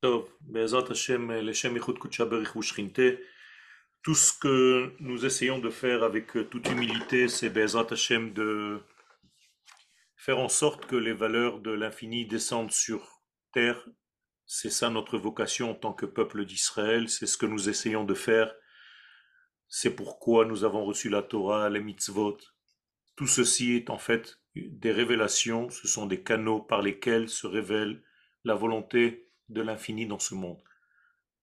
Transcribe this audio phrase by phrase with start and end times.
[0.00, 1.26] Tov, Be'ezat Hashem.
[4.02, 8.80] Tout ce que nous essayons de faire avec toute humilité, c'est Be'ezat Hashem de
[10.16, 13.22] faire en sorte que les valeurs de l'infini descendent sur
[13.52, 13.88] terre.
[14.46, 18.14] C'est ça notre vocation en tant que peuple d'Israël, c'est ce que nous essayons de
[18.14, 18.54] faire.
[19.66, 22.38] C'est pourquoi nous avons reçu la Torah, les mitzvot.
[23.16, 28.00] Tout ceci est en fait des révélations, ce sont des canaux par lesquels se révèle
[28.44, 30.62] la volonté de l'infini dans ce monde.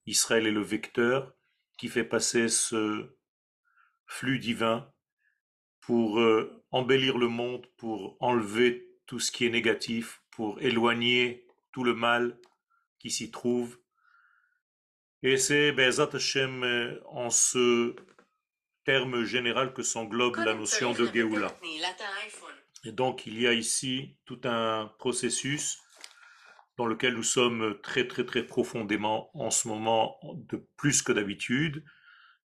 [0.05, 1.33] Israël est le vecteur
[1.77, 3.09] qui fait passer ce
[4.05, 4.91] flux divin
[5.81, 11.83] pour euh, embellir le monde, pour enlever tout ce qui est négatif, pour éloigner tout
[11.83, 12.39] le mal
[12.99, 13.77] qui s'y trouve.
[15.21, 17.95] Et c'est Hashem euh, en ce
[18.83, 21.55] terme général que s'englobe la notion de Géoula.
[22.83, 25.79] Et donc il y a ici tout un processus
[26.77, 31.83] dans lequel nous sommes très très très profondément en ce moment de plus que d'habitude,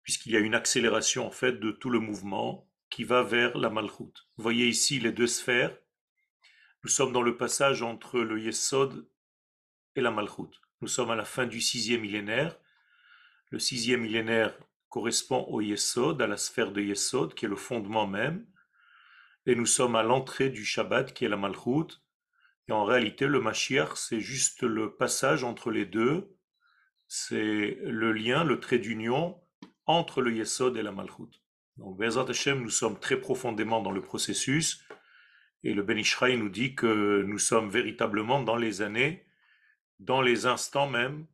[0.02, 3.70] puisqu'il y a une accélération en fait de tout le mouvement qui va vers la
[3.70, 4.28] malchoute.
[4.36, 5.76] Vous voyez ici les deux sphères.
[6.84, 9.08] Nous sommes dans le passage entre le Yesod
[9.96, 10.60] et la malchoute.
[10.80, 12.56] Nous sommes à la fin du sixième millénaire.
[13.50, 14.56] Le sixième millénaire
[14.88, 18.46] correspond au Yesod, à la sphère de Yesod, qui est le fondement même.
[19.46, 22.02] Et nous sommes à l'entrée du Shabbat, qui est la malchoute,
[22.68, 26.36] et en réalité, le Mashiach, c'est juste le passage entre les deux,
[27.06, 29.40] c'est le lien, le trait d'union
[29.86, 31.42] entre le Yesod et la Malchut.
[31.76, 34.84] Donc, Bezat Hashem, nous sommes très profondément dans le processus,
[35.62, 39.26] et le Ben Ishraï nous dit que nous sommes véritablement dans les années,
[40.00, 41.26] dans les instants même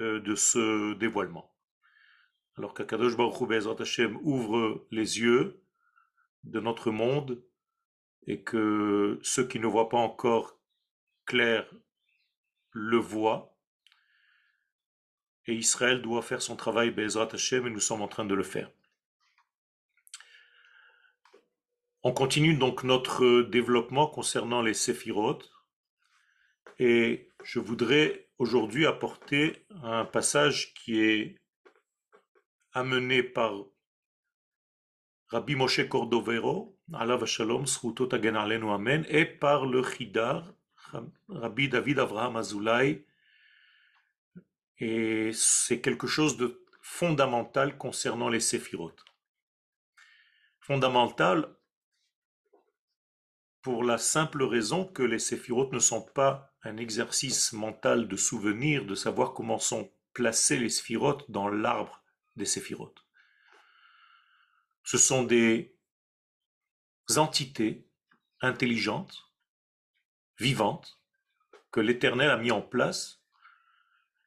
[0.00, 1.52] euh, de ce dévoilement.
[2.56, 5.62] Alors qu'Akadosh Baruch Hu Bezat Hashem ouvre les yeux
[6.44, 7.42] de notre monde
[8.26, 10.58] et que ceux qui ne voient pas encore
[11.26, 11.70] clair
[12.72, 13.56] le voient.
[15.46, 18.42] Et Israël doit faire son travail, Bezrat Hashem, et nous sommes en train de le
[18.42, 18.70] faire.
[22.02, 25.50] On continue donc notre développement concernant les séphirotes.
[26.78, 31.36] Et je voudrais aujourd'hui apporter un passage qui est
[32.72, 33.52] amené par
[35.28, 37.66] Rabbi Moshe Cordovero, Alav Shalom,
[38.68, 40.52] Amen, et par le Chidar,
[41.28, 43.06] Rabbi David Avraham Azoulay.
[44.78, 49.04] Et c'est quelque chose de fondamental concernant les séphirotes.
[50.58, 51.54] Fondamental
[53.62, 58.84] pour la simple raison que les séphirotes ne sont pas un exercice mental de souvenir,
[58.84, 62.02] de savoir comment sont placés les séphirotes dans l'arbre
[62.36, 63.04] des séphirotes.
[64.82, 65.76] Ce sont des
[67.18, 67.86] entités
[68.40, 69.30] intelligentes,
[70.38, 71.00] vivantes,
[71.70, 73.22] que l'Éternel a mis en place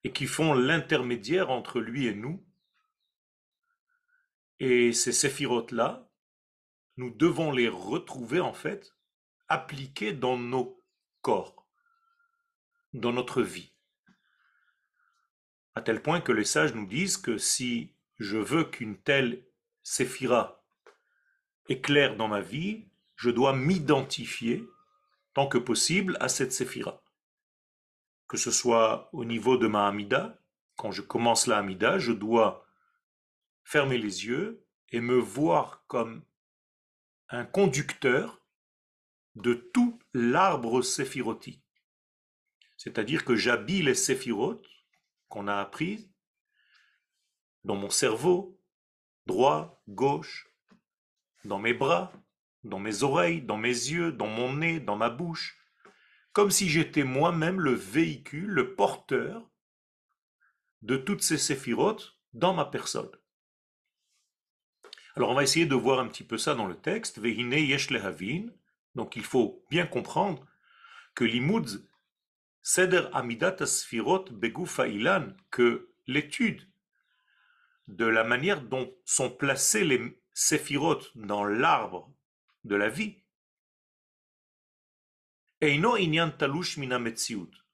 [0.04, 2.46] et qui font l'intermédiaire entre lui et nous.
[4.60, 6.10] Et ces séphirotes-là,
[6.98, 8.96] nous devons les retrouver en fait
[9.48, 10.82] appliqués dans nos
[11.22, 11.68] corps,
[12.94, 13.74] dans notre vie.
[15.76, 19.46] À tel point que les sages nous disent que si je veux qu'une telle
[19.82, 20.63] séphira
[21.68, 22.86] éclaire dans ma vie,
[23.16, 24.64] je dois m'identifier
[25.34, 27.04] tant que possible à cette séphira.
[28.28, 30.40] Que ce soit au niveau de ma Hamida,
[30.76, 32.66] quand je commence la Hamida, je dois
[33.64, 36.24] fermer les yeux et me voir comme
[37.30, 38.42] un conducteur
[39.36, 41.62] de tout l'arbre séphiroti.
[42.78, 44.68] C'est-à-dire que j'habille les séphirotes
[45.30, 46.12] qu'on a apprises
[47.64, 48.60] dans mon cerveau,
[49.26, 50.53] droit, gauche,
[51.46, 52.12] dans mes bras,
[52.64, 55.60] dans mes oreilles, dans mes yeux, dans mon nez, dans ma bouche,
[56.32, 59.50] comme si j'étais moi-même le véhicule, le porteur
[60.82, 63.12] de toutes ces séphirotes dans ma personne.
[65.16, 67.20] Alors on va essayer de voir un petit peu ça dans le texte.
[68.96, 70.46] Donc il faut bien comprendre
[71.14, 71.88] que l'imoud
[72.64, 76.68] seder amidat sphirot begufa ilan, que l'étude
[77.88, 82.12] de la manière dont sont placés les séphirotes dans l'arbre
[82.64, 83.24] de la vie,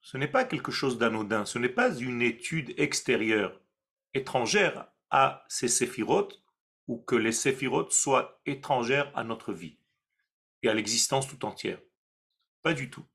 [0.02, 3.60] ce n'est pas quelque chose d'anodin, ce n'est pas une étude extérieure,
[4.14, 6.44] étrangère à ces séphirotes,
[6.88, 9.78] ou que les séphirotes soient étrangères à notre vie
[10.64, 11.80] et à l'existence tout entière.
[12.62, 13.06] Pas du tout.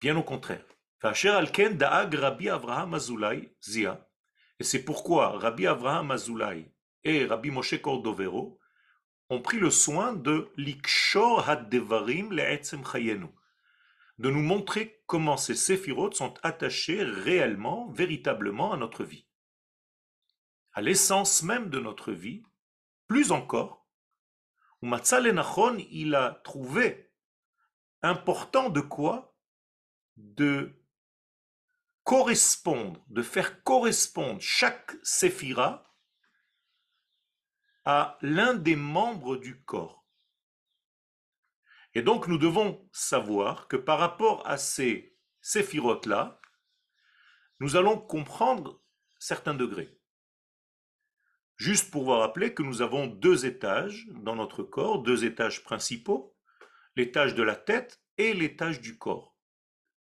[0.00, 0.64] Bien au contraire.
[4.60, 6.72] Et c'est pourquoi Rabbi Avraham Azoulay
[7.08, 8.58] et Rabbi Moshe Cordovero
[9.30, 13.28] ont pris le soin de l'ikshor haddevarim le'etzem chayenu,
[14.18, 19.26] de nous montrer comment ces séphirotes sont attachés réellement, véritablement à notre vie,
[20.74, 22.42] à l'essence même de notre vie,
[23.06, 23.86] plus encore.
[24.82, 27.10] Nachon, il a trouvé
[28.02, 29.34] important de quoi?
[30.16, 30.74] De
[32.04, 35.87] correspondre, de faire correspondre chaque séphira
[37.90, 40.04] à l'un des membres du corps.
[41.94, 46.38] Et donc nous devons savoir que par rapport à ces séphirotes-là,
[47.60, 48.82] nous allons comprendre
[49.18, 49.98] certains degrés.
[51.56, 56.36] Juste pour vous rappeler que nous avons deux étages dans notre corps, deux étages principaux,
[56.94, 59.34] l'étage de la tête et l'étage du corps.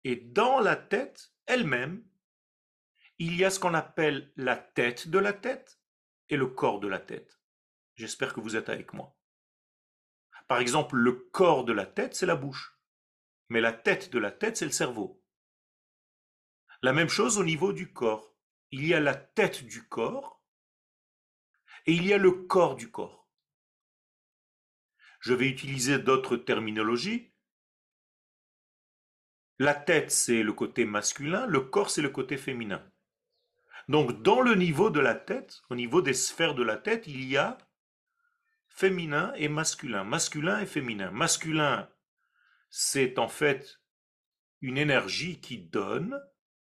[0.02, 2.04] Et dans la tête elle-même,
[3.19, 5.81] il y a ce qu'on appelle la tête de la tête
[6.28, 7.38] et le corps de la tête.
[7.98, 9.16] J'espère que vous êtes avec moi.
[10.46, 12.78] Par exemple, le corps de la tête, c'est la bouche.
[13.48, 15.20] Mais la tête de la tête, c'est le cerveau.
[16.80, 18.36] La même chose au niveau du corps.
[18.70, 20.40] Il y a la tête du corps
[21.86, 23.28] et il y a le corps du corps.
[25.18, 27.34] Je vais utiliser d'autres terminologies.
[29.58, 32.88] La tête, c'est le côté masculin, le corps, c'est le côté féminin.
[33.88, 37.24] Donc, dans le niveau de la tête, au niveau des sphères de la tête, il
[37.24, 37.58] y a
[38.78, 41.10] féminin et masculin, masculin et féminin.
[41.10, 41.90] Masculin,
[42.70, 43.80] c'est en fait
[44.60, 46.16] une énergie qui donne,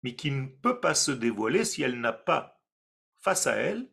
[0.04, 2.64] mais qui ne peut pas se dévoiler si elle n'a pas
[3.18, 3.92] face à elle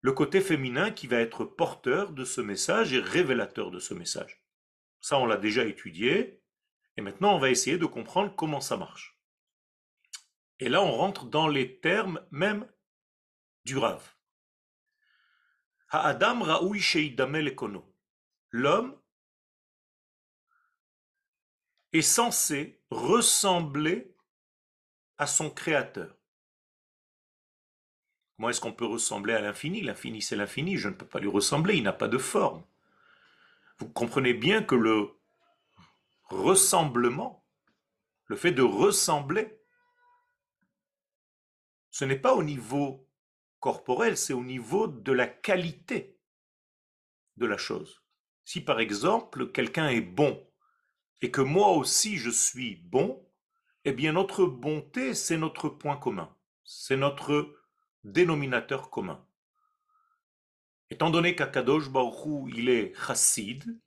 [0.00, 4.42] le côté féminin qui va être porteur de ce message et révélateur de ce message.
[5.00, 6.42] Ça, on l'a déjà étudié,
[6.96, 9.16] et maintenant on va essayer de comprendre comment ça marche.
[10.58, 12.68] Et là, on rentre dans les termes même
[13.64, 13.76] du
[18.50, 19.00] L'homme
[21.92, 24.14] est censé ressembler
[25.16, 26.14] à son créateur.
[28.36, 29.80] Comment est-ce qu'on peut ressembler à l'infini?
[29.80, 32.62] L'infini, c'est l'infini, je ne peux pas lui ressembler, il n'a pas de forme.
[33.78, 35.10] Vous comprenez bien que le
[36.24, 37.44] ressemblement,
[38.26, 39.58] le fait de ressembler,
[41.90, 43.07] ce n'est pas au niveau
[43.60, 46.18] corporel, c'est au niveau de la qualité
[47.36, 48.02] de la chose.
[48.44, 50.44] Si par exemple quelqu'un est bon
[51.20, 53.24] et que moi aussi je suis bon,
[53.84, 56.34] eh bien notre bonté, c'est notre point commun,
[56.64, 57.54] c'est notre
[58.04, 59.24] dénominateur commun.
[60.90, 63.78] Étant donné qu'Akadosh Baruch il est chassid,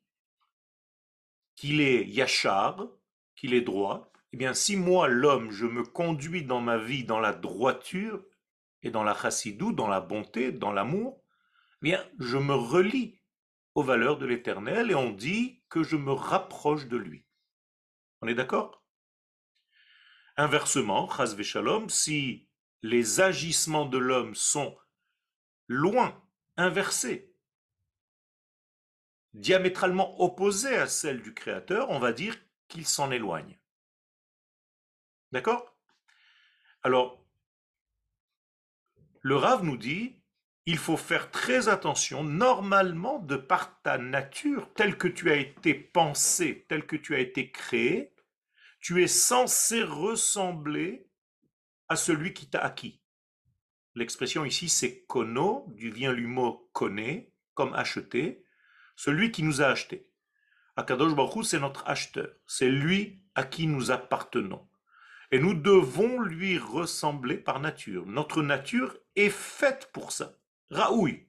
[1.56, 2.88] qu'il est yachar,
[3.35, 7.19] qu'il est droit, eh bien si moi l'homme je me conduis dans ma vie dans
[7.19, 8.23] la droiture,
[8.83, 11.24] et dans la chassidou, dans la bonté, dans l'amour,
[11.83, 13.22] eh je me relie
[13.75, 17.25] aux valeurs de l'éternel et on dit que je me rapproche de lui.
[18.22, 18.83] On est d'accord?
[20.38, 22.50] Inversement, chas shalom, si
[22.81, 24.78] les agissements de l'homme sont
[25.68, 26.22] loin,
[26.57, 27.33] inversés,
[29.33, 32.36] diamétralement opposés à celles du Créateur, on va dire
[32.68, 33.60] qu'il s'en éloigne.
[35.31, 35.78] D'accord?
[36.83, 37.20] Alors,
[39.21, 40.21] le Rav nous dit,
[40.65, 45.73] il faut faire très attention, normalement, de par ta nature, telle que tu as été
[45.73, 48.13] pensé, telle que tu as été créé,
[48.79, 51.07] tu es censé ressembler
[51.87, 53.01] à celui qui t'a acquis.
[53.95, 58.44] L'expression ici, c'est kono, du vient le mot connaît, comme acheter,
[58.95, 60.07] celui qui nous a acheté.
[60.75, 64.68] Akadosh Baruch c'est notre acheteur, c'est lui à qui nous appartenons.
[65.31, 68.06] Et nous devons lui ressembler par nature.
[68.06, 70.38] Notre nature est faite pour ça.
[70.69, 71.28] Raoui.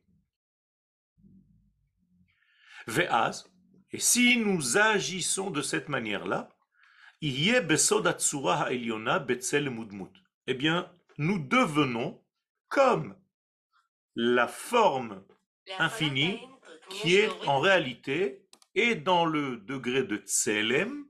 [2.86, 3.48] Ve'az.
[3.92, 6.48] Et si nous agissons de cette manière-là,
[7.24, 7.30] eh
[10.54, 12.24] bien, nous devenons
[12.68, 13.16] comme
[14.16, 15.24] la forme
[15.78, 16.40] infinie
[16.90, 21.06] qui est en réalité et dans le degré de tselem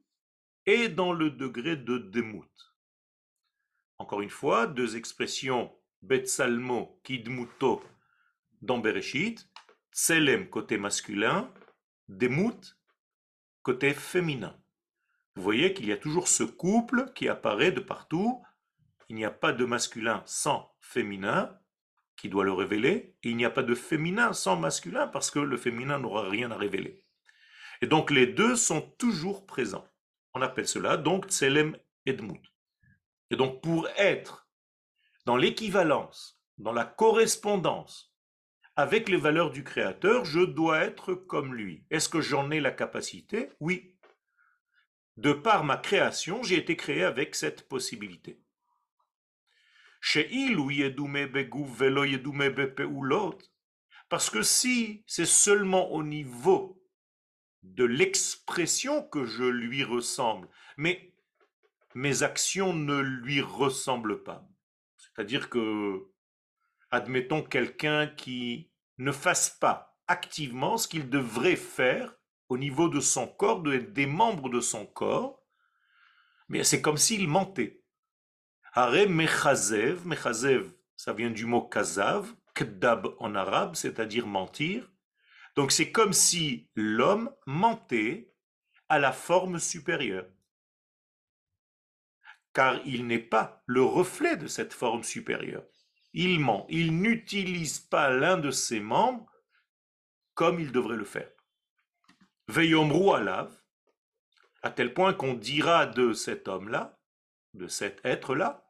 [0.66, 2.71] et dans le degré de demut.
[4.02, 7.84] Encore une fois, deux expressions Betsalmo Kidmuto
[8.60, 9.48] dans Bereshit,
[9.92, 11.54] Tselem côté masculin,
[12.08, 12.76] Demut
[13.62, 14.60] côté féminin.
[15.36, 18.42] Vous voyez qu'il y a toujours ce couple qui apparaît de partout.
[19.08, 21.56] Il n'y a pas de masculin sans féminin
[22.16, 25.56] qui doit le révéler, il n'y a pas de féminin sans masculin parce que le
[25.56, 27.04] féminin n'aura rien à révéler.
[27.82, 29.86] Et donc les deux sont toujours présents.
[30.34, 32.51] On appelle cela donc Tselem et Dmut.
[33.32, 34.46] Et donc pour être
[35.24, 38.14] dans l'équivalence, dans la correspondance
[38.76, 41.86] avec les valeurs du Créateur, je dois être comme lui.
[41.90, 43.50] Est-ce que j'en ai la capacité?
[43.58, 43.96] Oui.
[45.16, 48.42] de par ma création, j'ai été créé avec cette possibilité.
[54.08, 56.82] Parce que si c'est seulement au niveau
[57.62, 61.11] de l'expression que je lui ressemble, mais
[61.94, 64.48] mes actions ne lui ressemblent pas.
[64.96, 66.08] C'est-à-dire que,
[66.90, 72.14] admettons quelqu'un qui ne fasse pas activement ce qu'il devrait faire
[72.48, 75.42] au niveau de son corps, des membres de son corps,
[76.48, 77.82] mais c'est comme s'il mentait.
[78.74, 84.90] Hare mechazev, mechazev, ça vient du mot kazav, kdab en arabe, c'est-à-dire mentir.
[85.56, 88.32] Donc c'est comme si l'homme mentait
[88.88, 90.26] à la forme supérieure.
[92.54, 95.64] Car il n'est pas le reflet de cette forme supérieure.
[96.12, 99.30] Il ment, il n'utilise pas l'un de ses membres
[100.34, 101.30] comme il devrait le faire.
[102.48, 103.62] Veyomru alav,
[104.62, 106.98] à tel point qu'on dira de cet homme-là,
[107.54, 108.68] de cet être-là,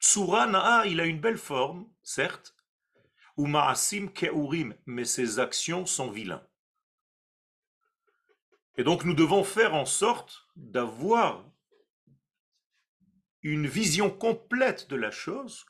[0.00, 2.54] Tsura il a une belle forme, certes,
[3.36, 6.46] ou Maasim Keurim, mais ses actions sont vilains.
[8.76, 11.44] Et donc nous devons faire en sorte d'avoir
[13.42, 15.66] une vision complète de la chose,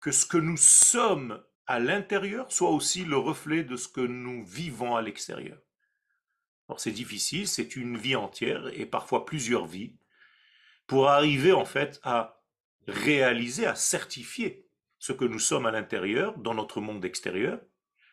[0.00, 4.44] que ce que nous sommes à l'intérieur soit aussi le reflet de ce que nous
[4.44, 5.58] vivons à l'extérieur.
[6.68, 9.96] Alors c'est difficile, c'est une vie entière et parfois plusieurs vies
[10.86, 12.42] pour arriver en fait à
[12.86, 14.66] réaliser, à certifier
[14.98, 17.60] ce que nous sommes à l'intérieur, dans notre monde extérieur,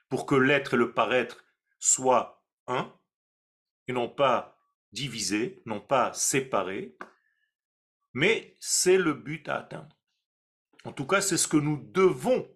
[0.10, 1.44] pour que l'être et le paraître
[1.80, 2.94] soient un,
[3.88, 4.60] et non pas
[4.92, 6.96] divisés, non pas séparés,
[8.16, 9.96] mais c'est le but à atteindre.
[10.86, 12.50] En tout cas, c'est ce que nous devons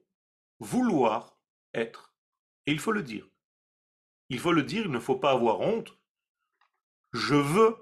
[0.60, 1.38] vouloir
[1.74, 2.16] être.
[2.66, 3.28] Et il faut le dire.
[4.30, 5.98] Il faut le dire, il ne faut pas avoir honte.
[7.12, 7.76] Je veux,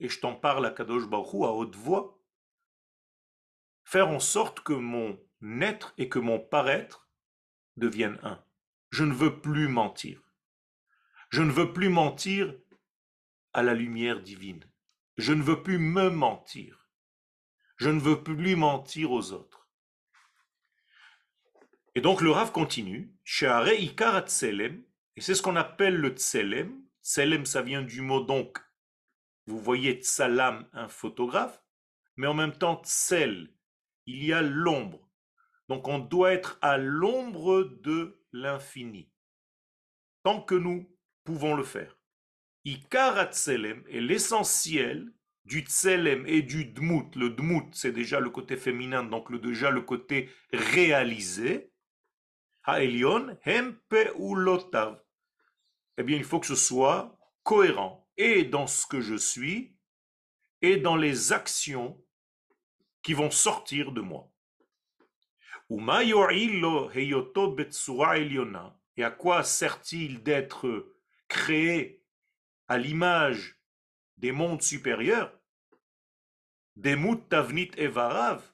[0.00, 2.20] et je t'en parle à Kadosh Baruch à haute voix,
[3.84, 5.18] faire en sorte que mon
[5.62, 7.08] être et que mon paraître
[7.78, 8.44] deviennent un.
[8.90, 10.20] Je ne veux plus mentir.
[11.30, 12.54] Je ne veux plus mentir
[13.54, 14.69] à la lumière divine.
[15.20, 16.88] Je ne veux plus me mentir.
[17.76, 19.68] Je ne veux plus mentir aux autres.
[21.94, 26.82] Et donc le Rav continue, Ikar et c'est ce qu'on appelle le Tselem.
[27.02, 28.58] Tselem, ça vient du mot donc,
[29.44, 31.62] vous voyez Tsalam, un photographe,
[32.16, 33.52] mais en même temps Tsel,
[34.06, 35.06] il y a l'ombre.
[35.68, 39.12] Donc on doit être à l'ombre de l'infini,
[40.22, 40.90] tant que nous
[41.24, 41.99] pouvons le faire.
[42.64, 45.12] Ikar Tselem est l'essentiel
[45.44, 47.10] du tselem et du dmout.
[47.16, 51.72] Le dmout, c'est déjà le côté féminin, donc le, déjà le côté réalisé
[54.16, 55.02] ou lotav.
[55.98, 59.74] Eh bien, il faut que ce soit cohérent et dans ce que je suis
[60.62, 62.00] et dans les actions
[63.02, 64.30] qui vont sortir de moi.
[68.96, 70.94] Et à quoi sert-il d'être
[71.28, 71.99] créé
[72.70, 73.58] à l'image
[74.16, 75.36] des mondes supérieurs,
[76.76, 76.96] des
[77.28, 78.44] tavnit evarav,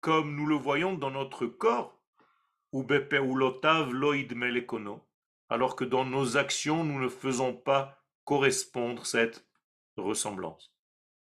[0.00, 1.96] comme nous le voyons dans notre corps,
[5.48, 9.46] alors que dans nos actions, nous ne faisons pas correspondre cette
[9.96, 10.74] ressemblance.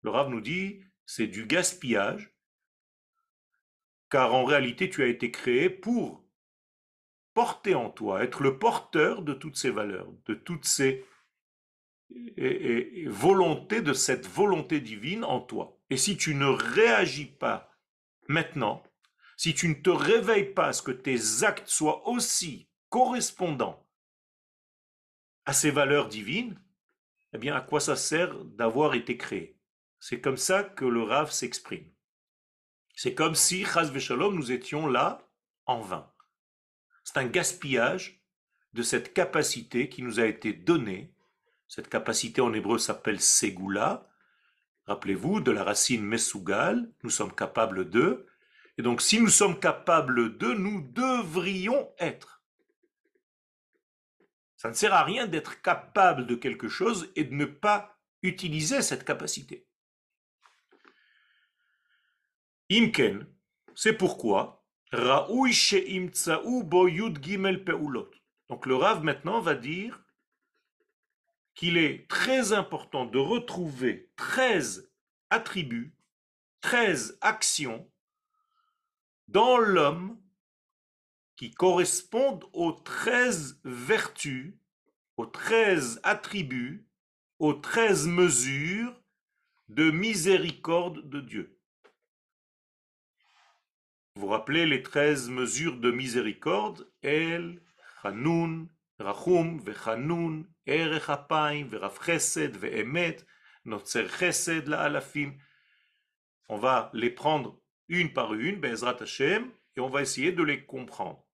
[0.03, 2.35] Le Rav nous dit, c'est du gaspillage,
[4.11, 6.23] car en réalité, tu as été créé pour
[7.33, 11.03] porter en toi, être le porteur de toutes ces valeurs, de toutes ces
[13.07, 15.77] volontés, de cette volonté divine en toi.
[15.89, 17.71] Et si tu ne réagis pas
[18.27, 18.83] maintenant,
[19.35, 23.87] si tu ne te réveilles pas à ce que tes actes soient aussi correspondants
[25.45, 26.59] à ces valeurs divines,
[27.33, 29.59] eh bien, à quoi ça sert d'avoir été créé?
[29.99, 31.91] C'est comme ça que le Rav s'exprime.
[32.95, 35.29] C'est comme si, Chaz Shalom, nous étions là
[35.65, 36.11] en vain.
[37.03, 38.23] C'est un gaspillage
[38.73, 41.13] de cette capacité qui nous a été donnée.
[41.67, 44.07] Cette capacité en hébreu s'appelle Segula.
[44.85, 48.25] Rappelez-vous de la racine Mesugal, nous sommes capables de,
[48.77, 52.43] et donc, si nous sommes capables de, nous devrions être.
[54.55, 58.81] Ça ne sert à rien d'être capable de quelque chose et de ne pas utiliser
[58.81, 59.67] cette capacité.
[62.71, 63.25] Imken,
[63.75, 65.29] c'est pourquoi Donc
[68.65, 70.03] le Rav maintenant va dire
[71.57, 74.89] qu'il est très important de retrouver 13
[75.31, 75.91] attributs,
[76.61, 77.91] 13 actions
[79.27, 80.21] dans l'homme
[81.35, 84.53] qui correspondent aux treize vertus,
[85.17, 86.87] aux treize attributs
[87.39, 88.99] aux treize mesures
[89.69, 91.59] de miséricorde de Dieu.
[94.15, 97.61] Vous vous rappelez les treize mesures de miséricorde El,
[98.03, 100.45] Hanun, Rachum, Vechanun,
[106.49, 111.25] On va les prendre une par une, et on va essayer de les comprendre.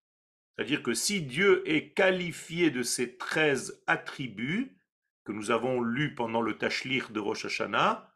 [0.55, 4.77] C'est-à-dire que si Dieu est qualifié de ces treize attributs
[5.23, 8.13] que nous avons lus pendant le Tashlir de Rosh Hashanah,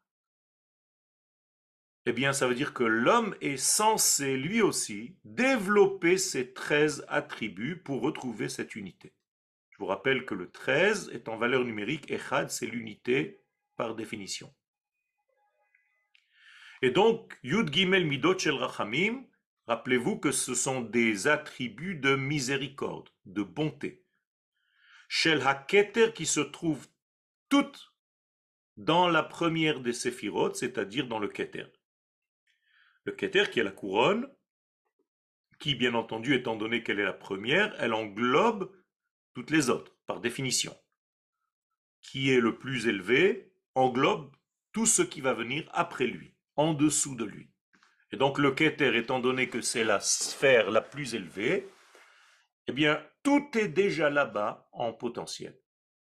[2.05, 7.77] eh bien ça veut dire que l'homme est censé lui aussi développer ces treize attributs
[7.77, 9.16] pour retrouver cette unité.
[9.77, 13.41] Je vous rappelle que le 13 est en valeur numérique, Echad c'est l'unité
[13.75, 14.53] par définition.
[16.81, 19.23] Et donc, Yud Gimel Midot Shel Rachamim,
[19.67, 24.05] Rappelez-vous que ce sont des attributs de miséricorde, de bonté.
[25.09, 26.87] Shel HaKeter qui se trouvent
[27.49, 27.93] toutes
[28.77, 31.65] dans la première des séphirotes, c'est-à-dire dans le Keter.
[33.03, 34.29] Le Keter qui est la couronne,
[35.59, 38.71] qui bien entendu, étant donné qu'elle est la première, elle englobe
[39.37, 40.75] toutes les autres, par définition.
[42.01, 44.35] Qui est le plus élevé, englobe
[44.71, 47.47] tout ce qui va venir après lui, en dessous de lui.
[48.11, 51.69] Et donc le Keter, étant donné que c'est la sphère la plus élevée,
[52.65, 55.55] eh bien, tout est déjà là-bas en potentiel.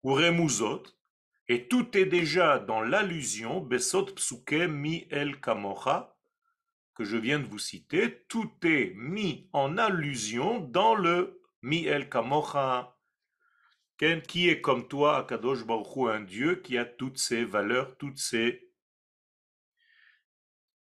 [0.03, 0.83] Ou Remuzot,
[1.49, 6.15] et tout est déjà dans l'allusion, Besot Psuke Mi El Kamocha,
[6.95, 12.11] que je viens de vous citer, tout est mis en allusion dans le Mi El
[12.11, 12.94] Kamocha,
[13.97, 18.71] qui est comme toi, Akadosh Baruch un Dieu qui a toutes ses valeurs, toutes ses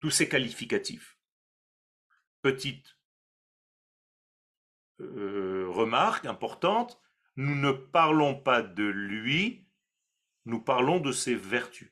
[0.00, 1.18] tous ces qualificatifs.
[2.42, 2.98] Petite
[5.00, 7.00] euh, remarque importante,
[7.36, 9.66] nous ne parlons pas de lui,
[10.44, 11.90] nous parlons de ses vertus.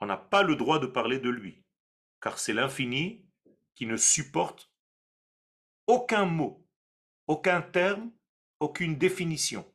[0.00, 1.64] On n'a pas le droit de parler de lui,
[2.20, 3.26] car c'est l'infini
[3.74, 4.70] qui ne supporte
[5.86, 6.66] aucun mot,
[7.26, 8.12] aucun terme,
[8.60, 9.70] aucune définition.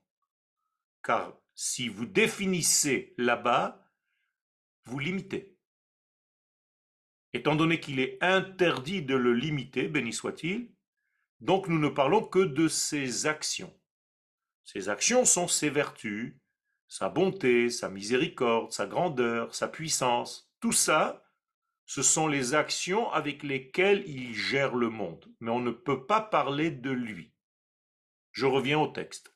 [1.04, 3.92] Car si vous définissez là-bas,
[4.86, 5.58] vous limitez.
[7.34, 10.72] Étant donné qu'il est interdit de le limiter, béni soit-il,
[11.40, 13.74] donc nous ne parlons que de ses actions.
[14.64, 16.36] Ses actions sont ses vertus,
[16.88, 20.52] sa bonté, sa miséricorde, sa grandeur, sa puissance.
[20.60, 21.24] Tout ça,
[21.86, 25.26] ce sont les actions avec lesquelles il gère le monde.
[25.40, 27.34] Mais on ne peut pas parler de lui.
[28.32, 29.36] Je reviens au texte.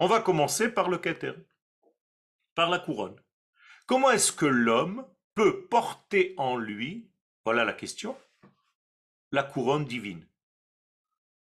[0.00, 1.34] On va commencer par le Keter,
[2.54, 3.20] par la couronne.
[3.86, 7.10] Comment est-ce que l'homme peut porter en lui,
[7.44, 8.16] voilà la question,
[9.30, 10.26] la couronne divine?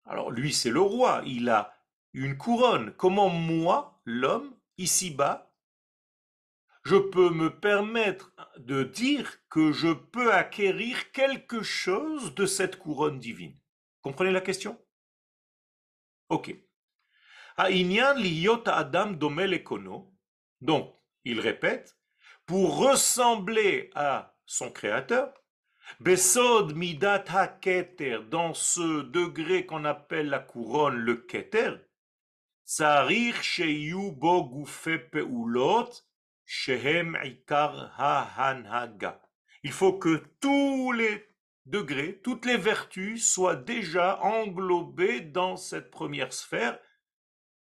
[0.06, 1.74] Alors lui, c'est le roi, il a
[2.12, 2.94] une couronne.
[2.96, 5.54] Comment moi, l'homme, ici-bas,
[6.84, 13.20] je peux me permettre de dire que je peux acquérir quelque chose de cette couronne
[13.20, 13.58] divine?
[14.02, 14.83] Comprenez la question?
[16.30, 16.56] Ok.
[17.58, 19.14] Adam
[20.62, 21.98] Donc, il répète,
[22.46, 25.34] pour ressembler à son créateur,
[26.00, 31.76] Besod midat ha-keter, dans ce degré qu'on appelle la couronne, le keter,
[32.66, 34.66] tsarir sheyu bo
[35.12, 35.90] peulot,
[36.46, 39.22] shehem ikar ha-hanhaga.
[39.64, 41.26] Il faut que tous les
[41.66, 46.80] degrés, toutes les vertus soient déjà englobées dans cette première sphère,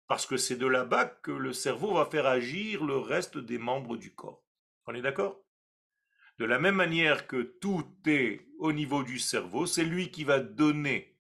[0.08, 3.98] parce que c'est de là-bas que le cerveau va faire agir le reste des membres
[3.98, 4.44] du corps.
[4.86, 5.42] On est d'accord?
[6.38, 10.40] De la même manière que tout est au niveau du cerveau, c'est lui qui va
[10.40, 11.18] donner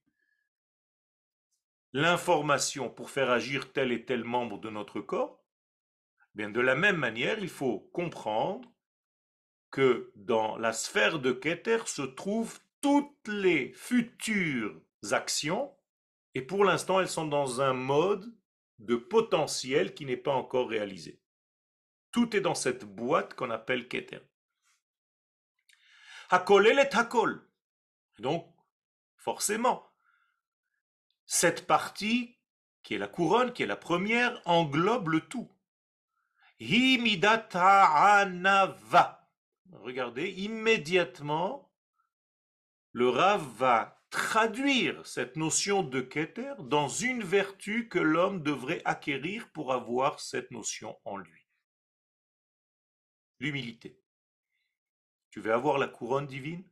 [1.93, 5.43] l'information pour faire agir tel et tel membre de notre corps.
[6.33, 8.71] Bien, de la même manière, il faut comprendre
[9.71, 14.79] que dans la sphère de Keter se trouvent toutes les futures
[15.11, 15.73] actions,
[16.35, 18.33] et pour l'instant, elles sont dans un mode
[18.79, 21.21] de potentiel qui n'est pas encore réalisé.
[22.11, 24.19] Tout est dans cette boîte qu'on appelle Keter.
[26.29, 27.47] Hakolel et Hakol.
[28.19, 28.53] Donc,
[29.17, 29.91] forcément,
[31.25, 32.37] cette partie,
[32.83, 35.49] qui est la couronne, qui est la première, englobe le tout.
[37.53, 39.20] Anava.
[39.71, 41.71] Regardez, immédiatement,
[42.91, 49.49] le Rav va traduire cette notion de Keter dans une vertu que l'homme devrait acquérir
[49.51, 51.47] pour avoir cette notion en lui.
[53.39, 53.97] L'humilité.
[55.31, 56.67] Tu veux avoir la couronne divine?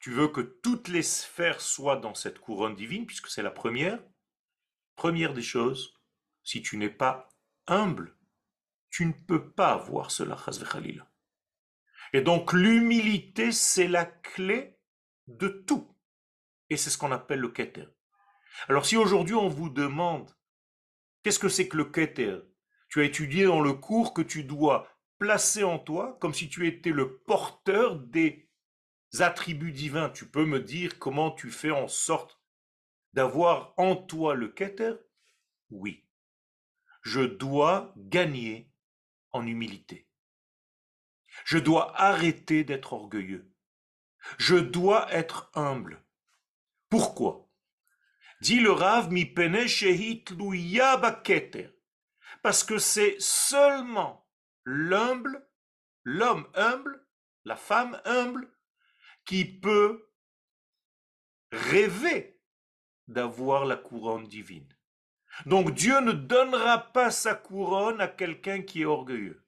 [0.00, 4.02] Tu veux que toutes les sphères soient dans cette couronne divine, puisque c'est la première?
[4.96, 5.94] Première des choses,
[6.42, 7.28] si tu n'es pas
[7.66, 8.16] humble,
[8.92, 10.36] tu ne peux pas avoir cela,
[10.70, 11.04] Khalil.
[12.12, 14.78] Et donc l'humilité, c'est la clé
[15.26, 15.96] de tout.
[16.68, 17.86] Et c'est ce qu'on appelle le keter.
[18.68, 20.30] Alors si aujourd'hui on vous demande
[21.22, 22.36] qu'est-ce que c'est que le keter,
[22.90, 24.86] tu as étudié dans le cours que tu dois
[25.18, 28.50] placer en toi comme si tu étais le porteur des
[29.20, 30.10] attributs divins.
[30.10, 32.38] Tu peux me dire comment tu fais en sorte
[33.14, 34.96] d'avoir en toi le keter?
[35.70, 36.06] Oui.
[37.00, 38.71] Je dois gagner
[39.34, 40.08] humilité.
[41.44, 43.52] Je dois arrêter d'être orgueilleux.
[44.38, 46.04] Je dois être humble.
[46.88, 47.50] Pourquoi?
[48.40, 49.24] Dit le Rav mi
[52.42, 54.28] Parce que c'est seulement
[54.64, 55.48] l'humble,
[56.04, 57.06] l'homme humble,
[57.44, 58.52] la femme humble,
[59.24, 60.12] qui peut
[61.52, 62.40] rêver
[63.08, 64.68] d'avoir la couronne divine.
[65.46, 69.42] Donc Dieu ne donnera pas sa couronne à quelqu'un qui est orgueilleux.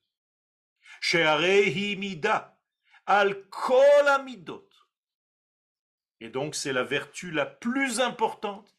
[6.21, 8.75] Et donc c'est la vertu la plus importante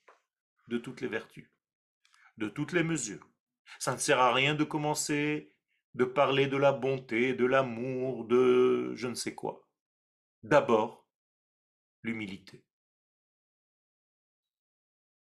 [0.67, 1.49] de toutes les vertus,
[2.37, 3.29] de toutes les mesures.
[3.79, 5.55] Ça ne sert à rien de commencer
[5.95, 9.65] de parler de la bonté, de l'amour, de je ne sais quoi.
[10.43, 11.07] D'abord,
[12.03, 12.63] l'humilité.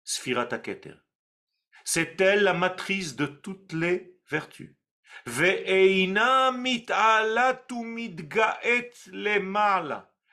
[0.05, 1.04] Sphirata Keter.
[1.85, 4.75] C'est elle la matrice de toutes les vertus.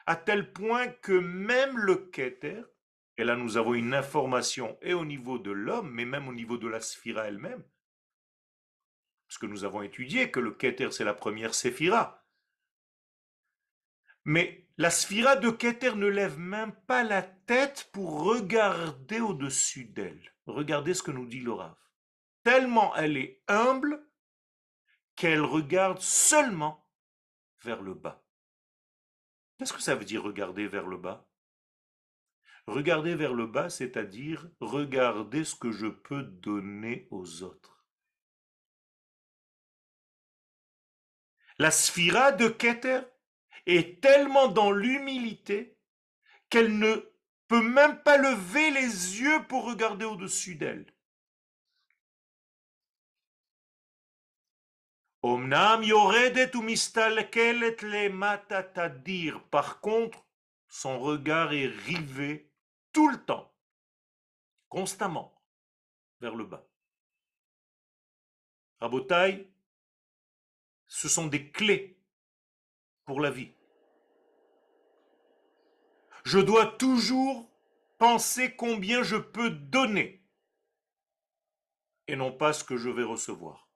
[0.06, 2.64] À tel point que même le Keter,
[3.18, 6.58] et là nous avons une information et au niveau de l'homme, mais même au niveau
[6.58, 7.64] de la sphira elle-même,
[9.28, 12.26] parce que nous avons étudié que le Keter c'est la première séphira.
[14.24, 20.34] Mais la sphira de Keter ne lève même pas la tête pour regarder au-dessus d'elle.
[20.46, 21.54] Regardez ce que nous dit le
[22.44, 24.04] Tellement elle est humble
[25.16, 26.90] qu'elle regarde seulement
[27.64, 28.24] vers le bas.
[29.58, 31.30] Qu'est-ce que ça veut dire regarder vers le bas?
[32.66, 37.86] Regarder vers le bas, c'est-à-dire regarder ce que je peux donner aux autres.
[41.60, 43.02] La sphira de Keter
[43.66, 45.78] est tellement dans l'humilité
[46.50, 46.96] qu'elle ne
[47.48, 50.86] peut même pas lever les yeux pour regarder au-dessus d'elle.
[59.52, 60.26] Par contre,
[60.68, 62.52] son regard est rivé
[62.92, 63.54] tout le temps,
[64.68, 65.44] constamment,
[66.22, 66.66] vers le bas.
[68.80, 69.54] Rabotai,
[70.88, 72.01] ce sont des clés
[73.06, 73.52] pour la vie.
[76.24, 77.52] Je dois toujours
[77.98, 80.22] penser combien je peux donner
[82.08, 83.70] et non pas ce que je vais recevoir.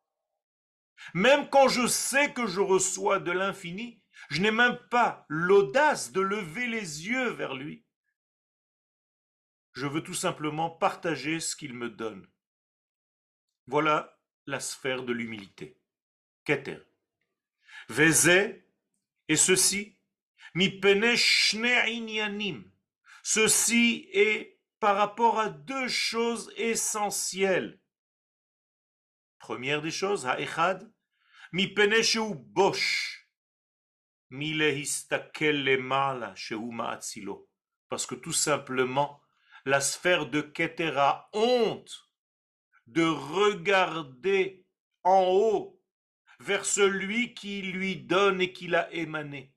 [1.13, 6.21] Même quand je sais que je reçois de l'infini, je n'ai même pas l'audace de
[6.21, 7.85] lever les yeux vers lui.
[9.73, 12.27] Je veux tout simplement partager ce qu'il me donne.
[13.67, 15.79] Voilà la sphère de l'humilité.
[16.43, 16.79] Keter.
[17.89, 18.64] Vezé,
[19.27, 19.97] et ceci,
[23.23, 27.79] Ceci est par rapport à deux choses essentielles.
[29.39, 30.91] Première des choses, ha'echad,
[31.51, 33.27] mi bosh,
[37.89, 39.21] Parce que tout simplement,
[39.65, 42.11] la sphère de Keter a honte
[42.88, 44.65] de regarder
[45.03, 45.74] en haut
[46.39, 49.56] vers celui qui lui donne et qui l'a émané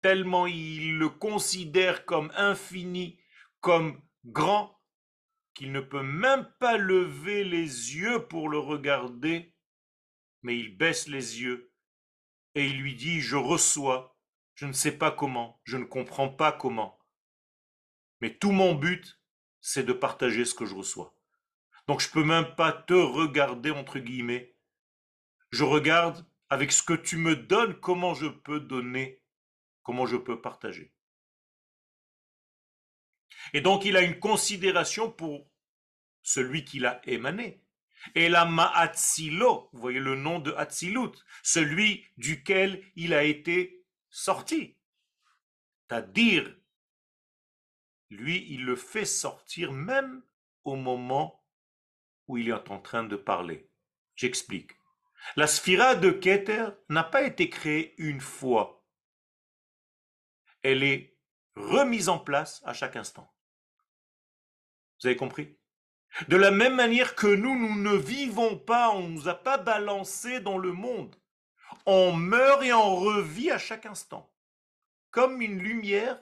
[0.00, 3.18] tellement il le considère comme infini,
[3.60, 4.78] comme grand,
[5.54, 9.54] qu'il ne peut même pas lever les yeux pour le regarder,
[10.42, 11.72] mais il baisse les yeux
[12.54, 14.16] et il lui dit, je reçois,
[14.54, 16.98] je ne sais pas comment, je ne comprends pas comment,
[18.20, 19.20] mais tout mon but,
[19.60, 21.14] c'est de partager ce que je reçois.
[21.88, 24.54] Donc je peux même pas te regarder entre guillemets.
[25.50, 29.22] Je regarde avec ce que tu me donnes, comment je peux donner
[29.82, 30.92] Comment je peux partager
[33.54, 35.50] Et donc il a une considération pour
[36.22, 37.62] celui qui l'a émané.
[38.14, 44.76] Et la Ma'atzilo, vous voyez le nom de Hatzilut, celui duquel il a été sorti.
[45.88, 46.54] C'est-à-dire,
[48.10, 50.22] lui, il le fait sortir même
[50.64, 51.44] au moment
[52.26, 53.68] où il est en train de parler.
[54.14, 54.77] J'explique.
[55.36, 58.78] La sphira de Keter n'a pas été créée une fois
[60.62, 61.16] elle est
[61.56, 63.32] remise en place à chaque instant.
[65.00, 65.56] Vous avez compris?
[66.28, 69.58] De la même manière que nous, nous ne vivons pas, on ne nous a pas
[69.58, 71.14] balancé dans le monde.
[71.86, 74.34] On meurt et on revit à chaque instant,
[75.10, 76.20] comme une lumière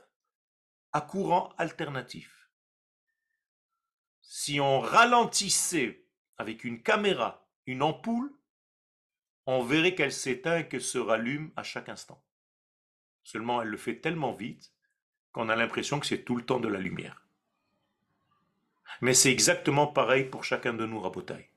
[0.92, 2.50] à courant alternatif.
[4.20, 6.06] Si on ralentissait
[6.37, 8.32] avec une caméra une ampoule,
[9.46, 12.20] on verrait qu'elle s'éteint et qu'elle se rallume à chaque instant.
[13.22, 14.72] Seulement, elle le fait tellement vite
[15.32, 17.22] qu'on a l'impression que c'est tout le temps de la lumière.
[19.00, 21.48] Mais c'est exactement pareil pour chacun de nous, Rabotaille.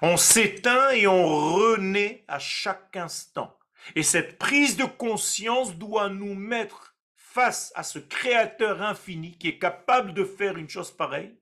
[0.00, 3.56] On s'éteint et on renaît à chaque instant.
[3.94, 9.58] Et cette prise de conscience doit nous mettre face à ce Créateur infini qui est
[9.58, 11.34] capable de faire une chose pareille.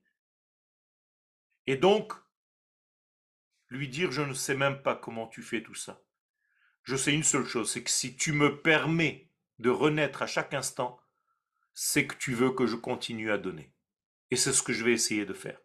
[1.67, 2.13] Et donc,
[3.71, 6.03] lui dire, je ne sais même pas comment tu fais tout ça.
[6.83, 9.29] Je sais une seule chose, c'est que si tu me permets
[9.59, 11.01] de renaître à chaque instant,
[11.73, 13.73] c'est que tu veux que je continue à donner.
[14.31, 15.61] Et c'est ce que je vais essayer de faire.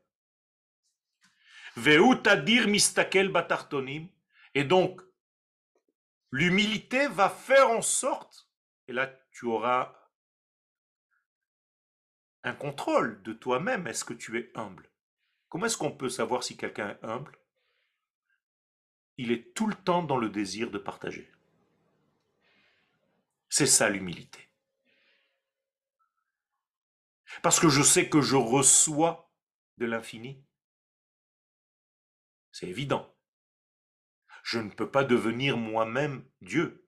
[2.68, 4.08] mistakel batartonim.
[4.54, 5.02] Et donc,
[6.32, 8.50] l'humilité va faire en sorte,
[8.88, 9.94] et là tu auras
[12.44, 13.88] un contrôle de toi-même.
[13.88, 14.89] Est-ce que tu es humble?
[15.50, 17.38] Comment est-ce qu'on peut savoir si quelqu'un est humble?
[19.17, 21.32] Il est tout le temps dans le désir de partager.
[23.49, 24.49] C'est ça l'humilité.
[27.41, 29.32] Parce que je sais que je reçois
[29.78, 30.43] de l'infini.
[32.51, 33.13] C'est évident.
[34.43, 36.88] Je ne peux pas devenir moi-même Dieu,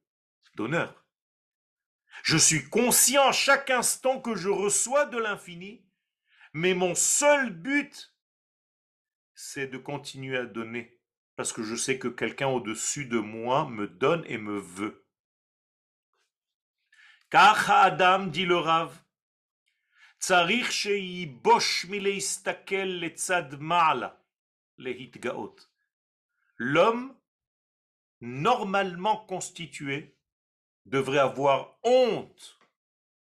[0.55, 1.05] d'honneur.
[2.23, 5.85] Je suis conscient chaque instant que je reçois de l'infini,
[6.53, 8.15] mais mon seul but,
[9.35, 10.96] c'est de continuer à donner,
[11.37, 15.05] parce que je sais que quelqu'un au-dessus de moi me donne et me veut.
[17.29, 18.99] Car Adam, dit le Rav,
[26.59, 27.15] L'homme
[28.19, 30.17] normalement constitué
[30.85, 32.59] devrait avoir honte,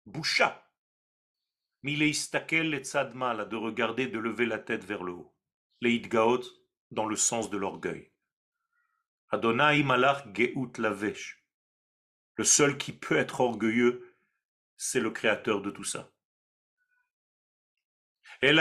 [0.04, 0.70] boucha,
[3.46, 5.34] de regarder, de lever la tête vers le haut.
[6.90, 8.12] Dans le sens de l'orgueil.
[9.30, 11.44] Adonai malach geut lavesh.
[12.36, 14.16] Le seul qui peut être orgueilleux,
[14.76, 16.10] c'est le créateur de tout ça.
[18.42, 18.52] Et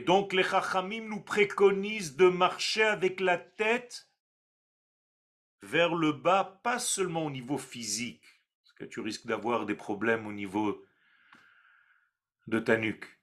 [0.00, 4.10] donc les Chachamim nous préconisent de marcher avec la tête
[5.62, 10.26] vers le bas, pas seulement au niveau physique, parce que tu risques d'avoir des problèmes
[10.26, 10.84] au niveau
[12.46, 13.15] de ta nuque.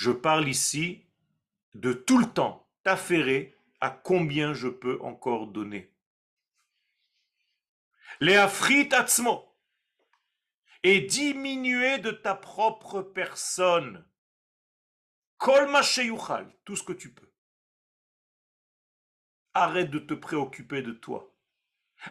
[0.00, 1.04] Je parle ici
[1.74, 5.92] de tout le temps t'affairer à combien je peux encore donner.
[8.18, 9.54] Les atzmo
[10.84, 14.02] et diminuer de ta propre personne.
[15.36, 15.70] Kol
[16.64, 17.30] tout ce que tu peux.
[19.52, 21.30] Arrête de te préoccuper de toi.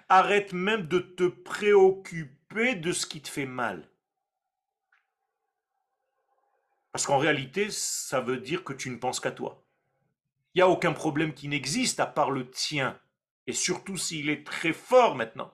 [0.10, 3.90] Arrête même de te préoccuper de ce qui te fait mal.
[6.92, 9.64] Parce qu'en réalité, ça veut dire que tu ne penses qu'à toi.
[10.54, 13.00] Il n'y a aucun problème qui n'existe à part le tien.
[13.48, 15.54] Et surtout s'il est très fort maintenant.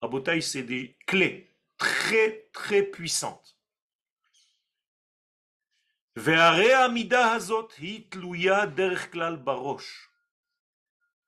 [0.00, 3.56] Rabotaï, c'est des clés très très puissante.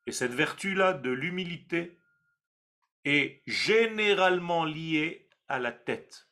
[0.06, 1.98] Et cette vertu-là de l'humilité
[3.04, 6.29] est généralement liée à la tête.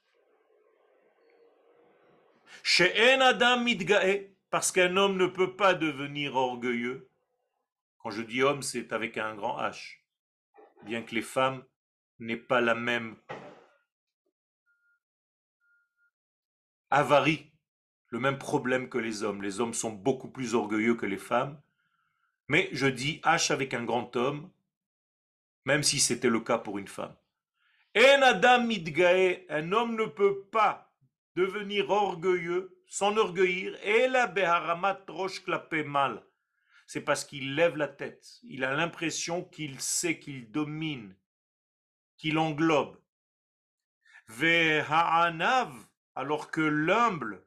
[2.70, 3.64] Chez un Adam
[4.50, 7.10] parce qu'un homme ne peut pas devenir orgueilleux.
[7.96, 10.00] Quand je dis homme, c'est avec un grand H.
[10.84, 11.64] Bien que les femmes
[12.18, 13.16] n'aient pas la même
[16.90, 17.50] avarie
[18.10, 19.40] le même problème que les hommes.
[19.40, 21.58] Les hommes sont beaucoup plus orgueilleux que les femmes.
[22.48, 24.50] Mais je dis H avec un grand homme,
[25.64, 27.16] même si c'était le cas pour une femme.
[27.96, 28.68] En Adam
[29.48, 30.87] un homme ne peut pas
[31.38, 36.24] devenir orgueilleux, s'enorgueillir, et la beharamat roche clapé mal.
[36.88, 38.40] C'est parce qu'il lève la tête.
[38.42, 41.14] Il a l'impression qu'il sait qu'il domine,
[42.16, 42.98] qu'il englobe.
[44.26, 45.72] Veha'anav
[46.16, 47.46] alors que l'humble,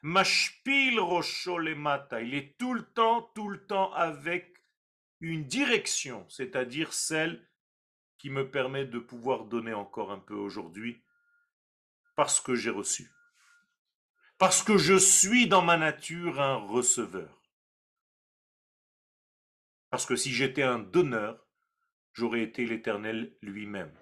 [0.00, 4.64] mashpil il est tout le temps, tout le temps avec
[5.20, 7.46] une direction, c'est-à-dire celle
[8.16, 11.02] qui me permet de pouvoir donner encore un peu aujourd'hui,
[12.14, 13.10] parce que j'ai reçu.
[14.38, 17.40] Parce que je suis dans ma nature un receveur.
[19.90, 21.46] Parce que si j'étais un donneur,
[22.12, 23.92] j'aurais été l'Éternel lui-même.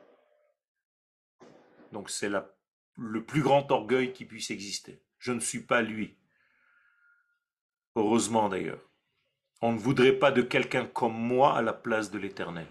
[1.93, 2.31] Donc c'est
[2.97, 5.05] le plus grand orgueil qui puisse exister.
[5.19, 6.19] Je ne suis pas lui.
[7.95, 8.91] Heureusement d'ailleurs.
[9.63, 12.67] On ne voudrait pas de quelqu'un comme moi à la place de l'Éternel.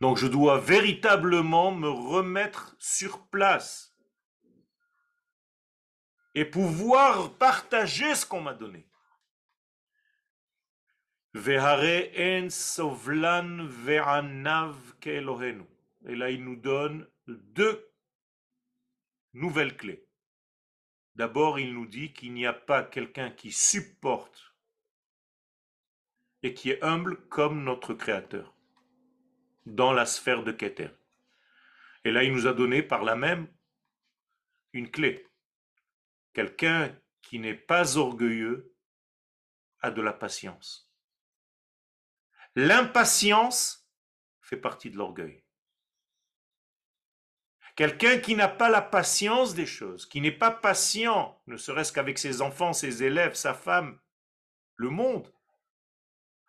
[0.00, 3.89] Donc je dois véritablement me remettre sur place
[6.34, 8.86] et pouvoir partager ce qu'on m'a donné.
[16.06, 17.90] Et là, il nous donne deux
[19.32, 20.04] nouvelles clés.
[21.14, 24.54] D'abord, il nous dit qu'il n'y a pas quelqu'un qui supporte
[26.42, 28.54] et qui est humble comme notre Créateur
[29.66, 30.90] dans la sphère de Keter.
[32.04, 33.46] Et là, il nous a donné par la même
[34.72, 35.29] une clé.
[36.32, 38.74] Quelqu'un qui n'est pas orgueilleux
[39.80, 40.90] a de la patience.
[42.54, 43.88] L'impatience
[44.40, 45.44] fait partie de l'orgueil.
[47.76, 52.18] Quelqu'un qui n'a pas la patience des choses, qui n'est pas patient, ne serait-ce qu'avec
[52.18, 53.98] ses enfants, ses élèves, sa femme,
[54.76, 55.32] le monde,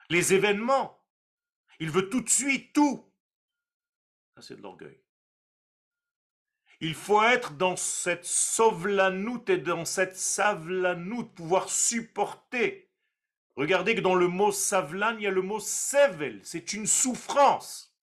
[0.09, 0.99] les événements.
[1.79, 3.11] Il veut tout de suite tout.
[4.39, 5.01] C'est de l'orgueil.
[6.83, 12.89] Il faut être dans cette sovlanout et dans cette savlanout, pouvoir supporter.
[13.55, 17.95] Regardez que dans le mot savlan, il y a le mot sevel, c'est une souffrance.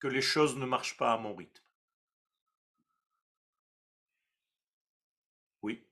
[0.00, 1.64] Que les choses ne marchent pas à mon rythme.
[5.62, 5.82] Oui.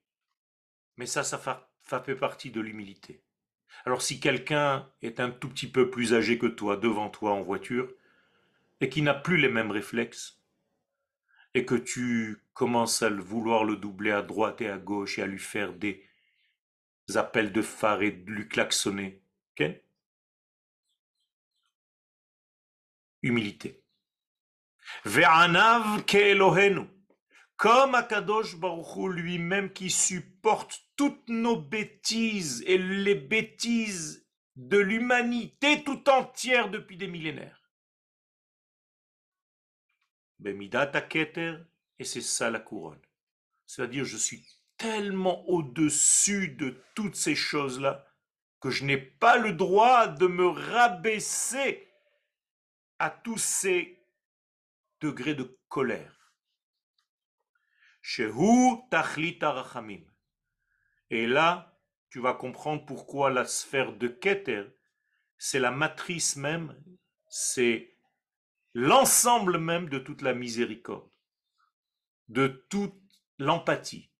[0.98, 1.38] Mais ça, ça
[2.04, 3.24] fait partie de l'humilité.
[3.86, 7.40] Alors si quelqu'un est un tout petit peu plus âgé que toi, devant toi en
[7.40, 7.90] voiture,
[8.82, 10.42] et qui n'a plus les mêmes réflexes,
[11.54, 15.26] et que tu commences à vouloir le doubler à droite et à gauche et à
[15.26, 16.04] lui faire des
[17.14, 19.22] appels de phare et de lui klaxonner,
[23.22, 23.84] Humilité.
[25.04, 26.88] Ve'anav ke'elohenu
[27.56, 36.08] comme Akadosh Baruchou lui-même qui supporte toutes nos bêtises et les bêtises de l'humanité tout
[36.10, 37.61] entière depuis des millénaires.
[40.44, 43.00] Et c'est ça la couronne.
[43.66, 44.44] C'est-à-dire, je suis
[44.76, 48.04] tellement au-dessus de toutes ces choses-là
[48.60, 51.88] que je n'ai pas le droit de me rabaisser
[52.98, 54.04] à tous ces
[55.00, 56.32] degrés de colère.
[58.00, 58.78] Shehu
[59.40, 60.04] rachamim.
[61.10, 61.78] Et là,
[62.10, 64.64] tu vas comprendre pourquoi la sphère de Keter,
[65.38, 66.76] c'est la matrice même,
[67.28, 67.91] c'est
[68.74, 71.10] l'ensemble même de toute la miséricorde,
[72.28, 73.00] de toute
[73.38, 74.10] l'empathie.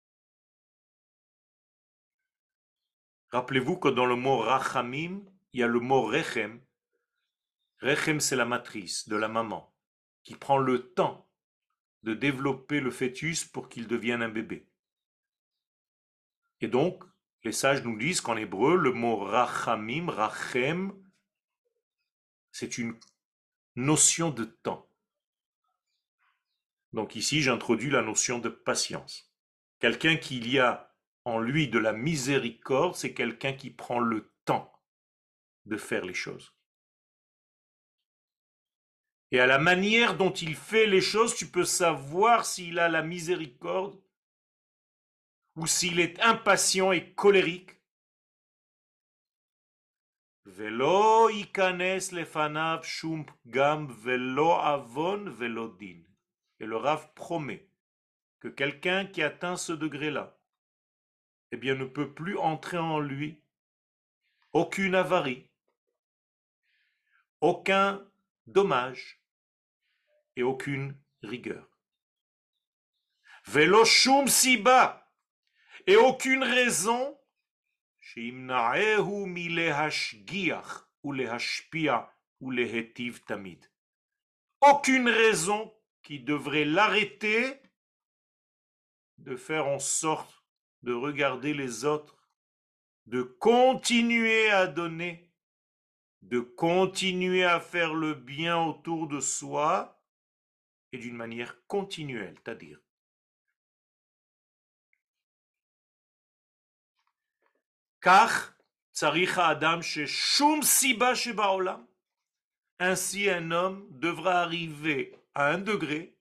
[3.30, 6.60] Rappelez-vous que dans le mot rachamim, il y a le mot rechem.
[7.80, 9.74] Rechem, c'est la matrice de la maman
[10.22, 11.28] qui prend le temps
[12.02, 14.68] de développer le fœtus pour qu'il devienne un bébé.
[16.60, 17.02] Et donc,
[17.42, 20.92] les sages nous disent qu'en hébreu, le mot rachamim, rachem,
[22.52, 22.98] c'est une
[23.76, 24.88] notion de temps.
[26.92, 29.32] Donc ici, j'introduis la notion de patience.
[29.78, 34.72] Quelqu'un qui a en lui de la miséricorde, c'est quelqu'un qui prend le temps
[35.66, 36.54] de faire les choses.
[39.30, 43.02] Et à la manière dont il fait les choses, tu peux savoir s'il a la
[43.02, 43.98] miséricorde
[45.56, 47.81] ou s'il est impatient et colérique.
[50.44, 56.02] Velo ikanes lefanav shum gam velo avon velodin.
[56.60, 57.68] Et le Rav promet
[58.40, 60.38] que quelqu'un qui atteint ce degré-là,
[61.52, 63.42] eh bien, ne peut plus entrer en lui
[64.52, 65.48] aucune avarie,
[67.40, 68.06] aucun
[68.46, 69.22] dommage,
[70.36, 71.68] et aucune rigueur.
[73.46, 75.10] Veloshum siba
[75.86, 77.18] et aucune raison
[84.60, 87.60] Aucune raison qui devrait l'arrêter
[89.18, 90.44] de faire en sorte
[90.82, 92.28] de regarder les autres,
[93.06, 95.32] de continuer à donner,
[96.22, 100.02] de continuer à faire le bien autour de soi
[100.92, 102.80] et d'une manière continuelle, c'est-à-dire
[108.02, 108.54] car
[109.00, 111.14] adam siba
[112.78, 116.18] Ainsi un homme devra arriver à un degré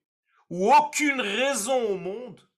[0.48, 2.48] où aucune raison au monde,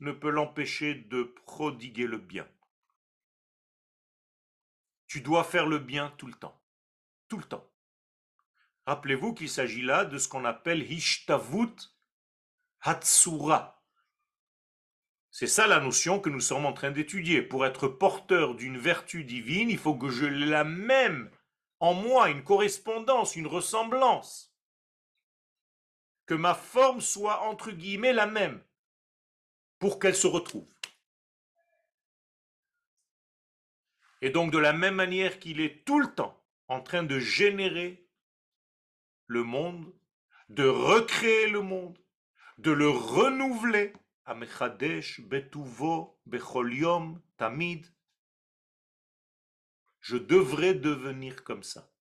[0.00, 2.46] ne peut l'empêcher de prodiguer le bien.
[5.06, 6.60] Tu dois faire le bien tout le temps.
[7.28, 7.66] Tout le temps.
[8.86, 11.76] Rappelez-vous qu'il s'agit là de ce qu'on appelle Hishtavut
[12.80, 13.81] Hatsura.
[15.34, 17.40] C'est ça la notion que nous sommes en train d'étudier.
[17.40, 21.30] Pour être porteur d'une vertu divine, il faut que je la même
[21.80, 24.54] en moi, une correspondance, une ressemblance.
[26.26, 28.62] Que ma forme soit entre guillemets la même
[29.78, 30.68] pour qu'elle se retrouve.
[34.20, 38.06] Et donc de la même manière qu'il est tout le temps en train de générer
[39.26, 39.92] le monde,
[40.50, 41.98] de recréer le monde,
[42.58, 43.94] de le renouveler,
[47.36, 47.86] Tamid,
[50.00, 51.92] je devrais devenir comme ça.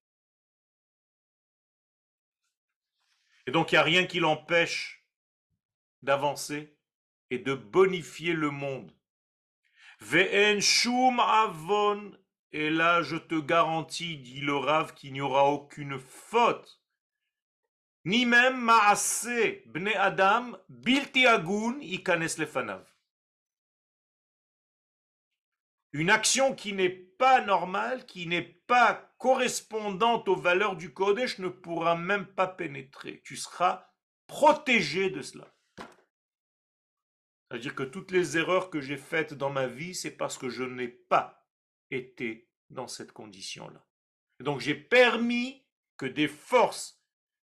[3.47, 5.05] Et donc il n'y a rien qui l'empêche
[6.01, 6.77] d'avancer
[7.29, 8.95] et de bonifier le monde.
[9.99, 12.17] Ve'en shum avon,
[12.51, 16.80] et là je te garantis, dit le Rav, qu'il n'y aura aucune faute.
[18.05, 22.85] Ni même ma'ase bne adam bilti agun ikanes lefanav.
[25.93, 31.49] Une action qui n'est pas normale, qui n'est pas correspondante aux valeurs du Kodesh ne
[31.49, 33.21] pourra même pas pénétrer.
[33.23, 33.87] Tu seras
[34.25, 35.53] protégé de cela.
[37.51, 40.63] C'est-à-dire que toutes les erreurs que j'ai faites dans ma vie, c'est parce que je
[40.63, 41.45] n'ai pas
[41.91, 43.85] été dans cette condition-là.
[44.39, 47.00] Donc j'ai permis que des forces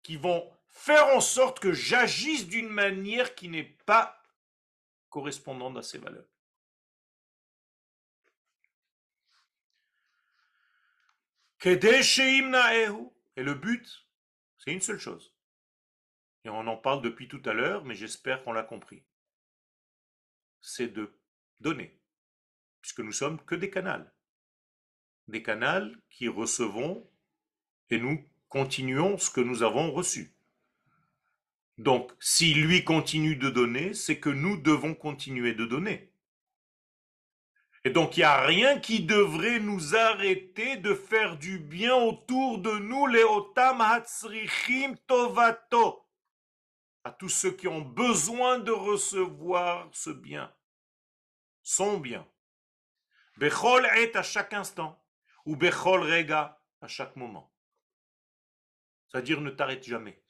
[0.07, 4.23] qui vont faire en sorte que j'agisse d'une manière qui n'est pas
[5.09, 6.29] correspondante à ces valeurs.
[11.65, 14.07] Et le but,
[14.59, 15.35] c'est une seule chose.
[16.45, 19.03] Et on en parle depuis tout à l'heure, mais j'espère qu'on l'a compris
[20.61, 21.13] c'est de
[21.59, 21.99] donner,
[22.79, 24.09] puisque nous sommes que des canals.
[25.27, 27.05] Des canals qui recevons
[27.89, 30.33] et nous continuons ce que nous avons reçu.
[31.77, 36.11] Donc, si lui continue de donner, c'est que nous devons continuer de donner.
[37.83, 42.57] Et donc, il n'y a rien qui devrait nous arrêter de faire du bien autour
[42.57, 46.03] de nous, les otam hatzrichim tovato
[47.03, 50.51] à tous ceux qui ont besoin de recevoir ce bien,
[51.63, 52.27] son bien.
[53.37, 55.01] Bechol est à chaque instant,
[55.45, 57.49] ou Bechol rega à chaque moment.
[59.07, 60.21] C'est-à-dire ne t'arrête jamais.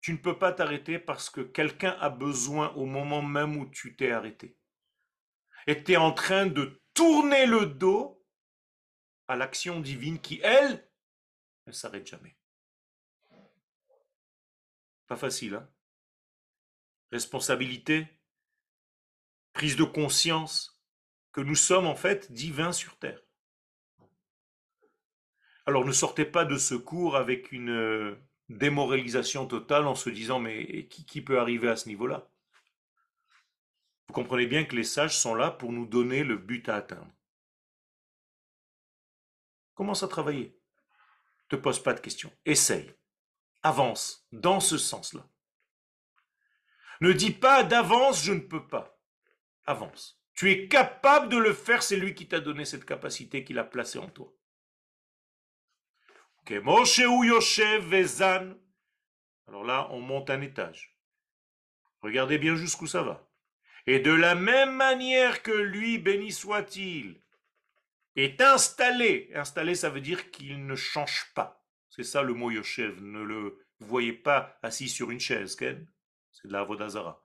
[0.00, 3.96] Tu ne peux pas t'arrêter parce que quelqu'un a besoin au moment même où tu
[3.96, 4.58] t'es arrêté.
[5.66, 8.22] Et tu es en train de tourner le dos
[9.28, 10.86] à l'action divine qui, elle,
[11.66, 12.36] ne s'arrête jamais.
[15.06, 15.70] Pas facile, hein
[17.10, 18.06] Responsabilité,
[19.52, 20.82] prise de conscience
[21.32, 23.20] que nous sommes en fait divins sur terre.
[25.66, 28.16] Alors ne sortez pas de ce cours avec une euh,
[28.48, 32.28] démoralisation totale en se disant mais qui, qui peut arriver à ce niveau-là?
[34.08, 37.10] Vous comprenez bien que les sages sont là pour nous donner le but à atteindre.
[39.74, 40.58] Commence à travailler.
[41.50, 42.32] Ne te pose pas de questions.
[42.44, 42.94] Essaye
[43.64, 45.26] avance dans ce sens-là.
[47.00, 49.00] Ne dis pas d'avance, je ne peux pas.
[49.66, 50.20] Avance.
[50.34, 53.64] Tu es capable de le faire, c'est lui qui t'a donné cette capacité qu'il a
[53.64, 54.32] placée en toi.
[59.48, 60.98] Alors là, on monte un étage.
[62.02, 63.26] Regardez bien jusqu'où ça va.
[63.86, 67.20] Et de la même manière que lui, béni soit-il,
[68.16, 69.30] est installé.
[69.34, 71.66] Installé, ça veut dire qu'il ne change pas.
[71.90, 73.02] C'est ça le mot Yoshev.
[73.02, 75.86] Ne le voyez pas assis sur une chaise, Ken.
[76.32, 77.24] C'est de la Vodazara.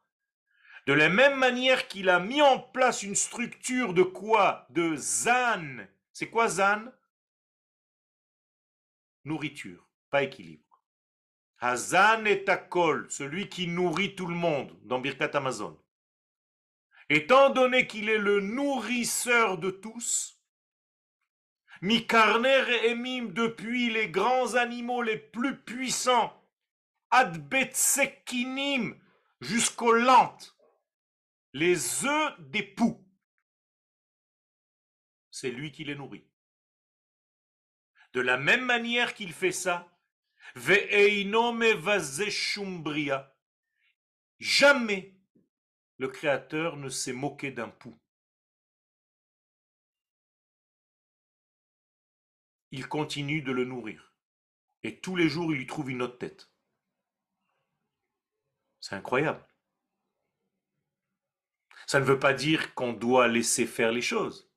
[0.87, 4.65] De la même manière qu'il a mis en place une structure de quoi?
[4.69, 5.87] De Zan.
[6.13, 6.91] C'est quoi Zan?
[9.29, 10.81] Nourriture, pas équilibre.
[11.59, 15.79] Hazan est Akol, celui qui nourrit tout le monde dans Birkat Amazon.
[17.09, 20.41] Étant donné qu'il est le nourrisseur de tous,
[21.81, 26.35] Mikarner et Emim, depuis les grands animaux les plus puissants,
[27.11, 28.99] Adbetsekinim,
[29.41, 30.57] jusqu'aux lentes,
[31.53, 32.99] les œufs des poux.
[35.29, 36.28] C'est lui qui les nourrit.
[38.13, 39.87] De la même manière qu'il fait ça,
[44.39, 45.15] jamais
[45.97, 47.99] le Créateur ne s'est moqué d'un pou.
[52.71, 54.13] il continue de le nourrir.
[54.83, 56.51] Et tous les jours, il lui trouve une autre tête.
[58.79, 59.45] C'est incroyable.
[61.85, 64.48] Ça ne veut pas dire qu'on doit laisser faire les choses.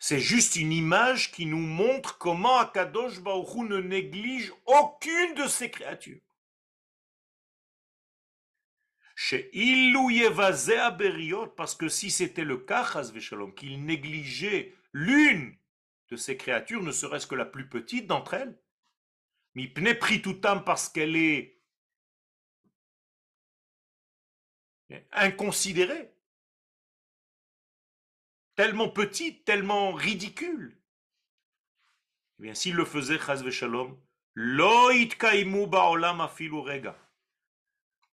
[0.00, 5.48] C'est juste une image qui nous montre comment Akadosh Baruch Hu ne néglige aucune de
[5.48, 6.20] ses créatures.
[9.16, 9.50] Chez
[11.56, 12.84] parce que si c'était le cas,
[13.56, 15.56] qu'il négligeait l'une
[16.10, 18.56] de ces créatures, ne serait-ce que la plus petite d'entre elles,
[19.56, 21.58] mi pris tout temps parce qu'elle est
[25.10, 26.12] inconsidérée,
[28.58, 30.76] tellement petite, tellement ridicule.
[32.40, 33.20] Eh bien, s'il le faisait,
[33.52, 33.96] shalom,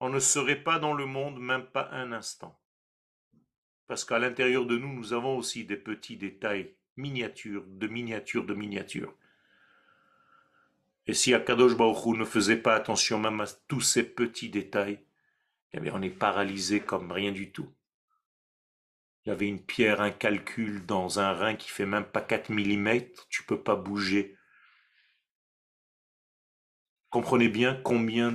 [0.00, 2.60] on ne serait pas dans le monde, même pas un instant.
[3.86, 8.54] Parce qu'à l'intérieur de nous, nous avons aussi des petits détails, miniatures, de miniatures, de
[8.54, 9.14] miniatures.
[11.06, 14.98] Et si Akadosh Baruch ne faisait pas attention même à tous ces petits détails,
[15.72, 17.72] eh bien on est paralysé comme rien du tout.
[19.26, 23.44] Avait une pierre, un calcul dans un rein qui fait même pas 4 mm, tu
[23.44, 24.36] peux pas bouger.
[27.08, 28.32] Comprenez bien combien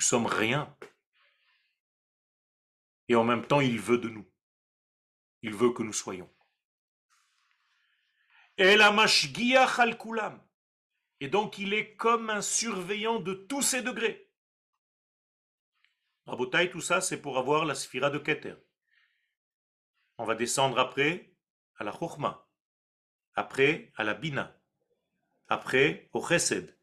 [0.00, 0.74] nous sommes rien.
[3.08, 4.26] Et en même temps, il veut de nous.
[5.42, 6.32] Il veut que nous soyons.
[8.56, 8.94] Et la
[11.20, 14.29] Et donc il est comme un surveillant de tous ces degrés.
[16.26, 18.54] Rabotai, tout ça, c'est pour avoir la sphira de Keter.
[20.18, 21.34] On va descendre après
[21.76, 22.46] à la Chochma,
[23.34, 24.60] après à la Bina,
[25.48, 26.78] après au Chesed,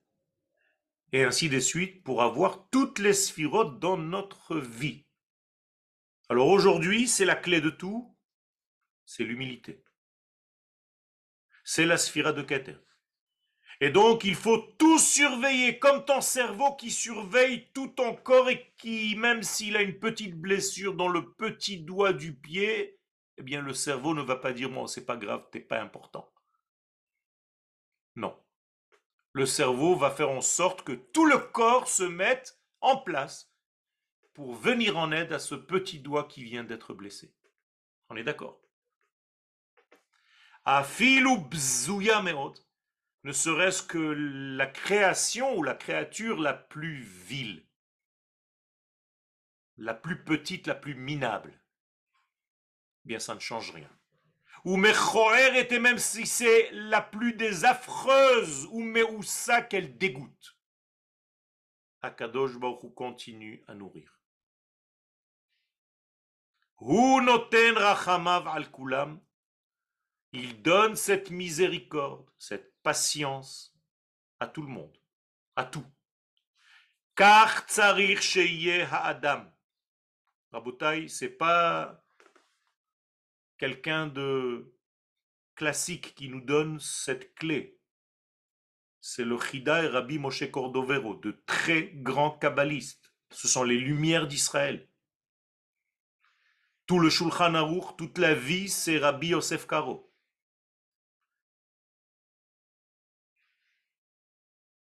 [1.11, 5.05] et ainsi de suite pour avoir toutes les sphirotes dans notre vie.
[6.29, 8.17] Alors aujourd'hui, c'est la clé de tout,
[9.05, 9.83] c'est l'humilité.
[11.63, 12.77] C'est la sphira de Keter.
[13.79, 18.73] Et donc, il faut tout surveiller, comme ton cerveau qui surveille tout ton corps et
[18.77, 22.97] qui, même s'il a une petite blessure dans le petit doigt du pied,
[23.37, 26.31] eh bien, le cerveau ne va pas dire, moi, c'est pas grave, t'es pas important.
[28.15, 28.35] Non.
[29.33, 33.53] Le cerveau va faire en sorte que tout le corps se mette en place
[34.33, 37.31] pour venir en aide à ce petit doigt qui vient d'être blessé.
[38.09, 38.59] On est d'accord?
[40.65, 42.23] Afilu bzouya
[43.27, 47.67] ne serait-ce que la création ou la créature la plus vile,
[49.75, 51.51] la plus petite, la plus minable,
[53.03, 53.91] eh bien ça ne change rien.
[54.63, 60.57] Ou Mechoer était même si c'est la plus désaffreuse, ou ça qu'elle dégoûte.
[62.01, 64.21] Akadosh Baruch continue à nourrir.
[70.31, 73.75] Il donne cette miséricorde, cette patience
[74.39, 74.97] à tout le monde,
[75.57, 75.85] à tout.
[77.17, 78.17] Car tsarir
[78.93, 79.51] ha'adam.
[80.53, 82.01] Rabotai, c'est pas
[83.57, 84.73] quelqu'un de
[85.53, 87.77] classique qui nous donne cette clé.
[89.01, 93.11] C'est le Chida et Rabbi Moshe Cordovero, de très grands kabbalistes.
[93.31, 94.87] Ce sont les lumières d'Israël.
[96.85, 100.06] Tout le Shulchan Aruch, toute la vie, c'est Rabbi Yosef Karo.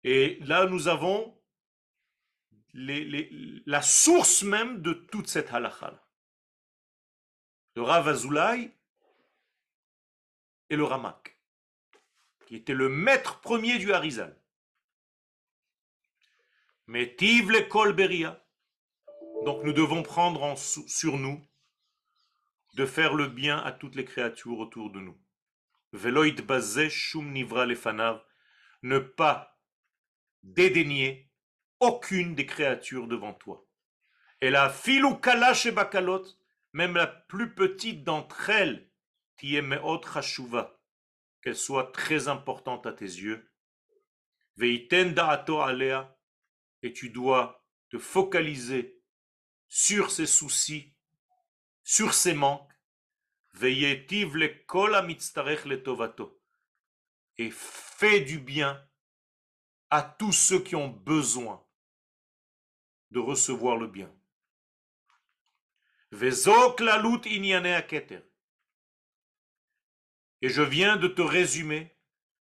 [0.04, 1.36] Et là, nous avons
[2.74, 6.02] la source même de toute cette halakha.
[7.76, 8.72] Le Rav Azulay
[10.70, 11.40] et le Ramak,
[12.46, 14.40] qui était le maître premier du Harizal.
[16.88, 18.44] Mais Tiv le Beria.
[19.46, 21.42] Donc nous devons prendre sur nous
[22.74, 25.18] de faire le bien à toutes les créatures autour de nous.
[25.94, 28.24] Veloit shum nivra lefanav.
[28.82, 29.59] Ne pas
[30.44, 31.30] dédaigner
[31.80, 33.66] aucune des créatures devant toi.
[34.42, 36.26] Et la filou kalash et bakalot,
[36.74, 38.90] même la plus petite d'entre elles,
[39.38, 39.80] qu'elle
[41.56, 43.50] soit très importante à tes yeux,
[44.58, 46.18] veiten da'ato alea,
[46.82, 49.02] et tu dois te focaliser
[49.68, 50.96] sur ses soucis,
[51.84, 52.72] sur ses manques,
[53.54, 56.42] veyetiv le kol le tovato,
[57.38, 58.86] et fais du bien
[59.90, 61.66] à tous ceux qui ont besoin
[63.12, 64.14] de recevoir le bien.
[70.42, 71.96] Et je viens de te résumer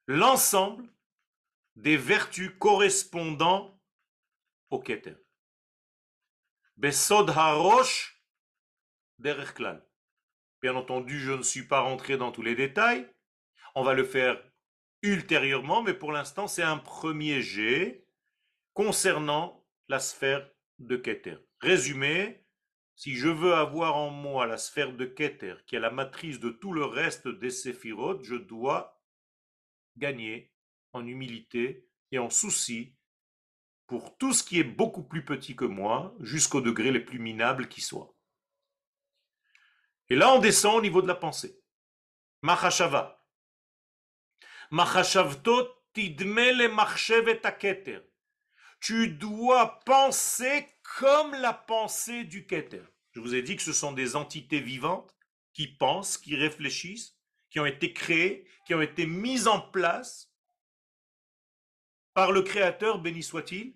[0.07, 0.87] l'ensemble
[1.75, 3.79] des vertus correspondant
[4.69, 5.15] au Keter.
[6.77, 8.21] Besod harosh.
[9.19, 13.09] Bien entendu, je ne suis pas rentré dans tous les détails.
[13.75, 14.43] On va le faire
[15.03, 18.07] ultérieurement, mais pour l'instant, c'est un premier jet
[18.73, 20.49] concernant la sphère
[20.79, 21.37] de Keter.
[21.59, 22.45] Résumé,
[22.95, 26.49] si je veux avoir en moi la sphère de Keter, qui est la matrice de
[26.49, 29.01] tout le reste des séphirotes, je dois
[29.97, 30.51] gagner
[30.93, 32.95] en humilité et en souci
[33.87, 37.67] pour tout ce qui est beaucoup plus petit que moi, jusqu'au degré les plus minables
[37.67, 38.15] qui soient.
[40.09, 41.59] Et là, on descend au niveau de la pensée.
[42.41, 43.22] Machashava.
[48.80, 50.68] Tu dois penser
[50.99, 52.84] comme la pensée du Keter.
[53.11, 55.16] Je vous ai dit que ce sont des entités vivantes
[55.53, 57.16] qui pensent, qui réfléchissent,
[57.49, 60.32] qui ont été créées, qui ont été mises en place
[62.14, 63.76] par le Créateur, béni soit-il.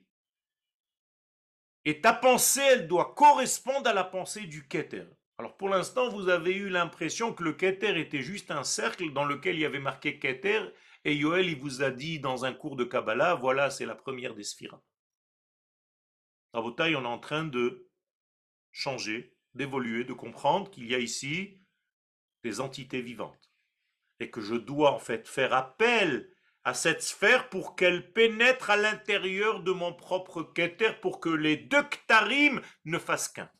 [1.85, 5.05] Et ta pensée, elle doit correspondre à la pensée du Keter.
[5.39, 9.25] Alors pour l'instant, vous avez eu l'impression que le Keter était juste un cercle dans
[9.25, 10.61] lequel il y avait marqué Keter,
[11.05, 14.33] et Yoel, il vous a dit dans un cours de Kabbalah, voilà, c'est la première
[14.33, 14.81] des sphiras.
[16.53, 17.87] Rabotai, on est en train de
[18.71, 21.61] changer, d'évoluer, de comprendre qu'il y a ici
[22.43, 23.51] des entités vivantes.
[24.19, 26.33] Et que je dois en fait faire appel
[26.63, 31.57] à cette sphère pour qu'elle pénètre à l'intérieur de mon propre keter pour que les
[31.57, 33.51] deux ktarim ne fassent qu'un.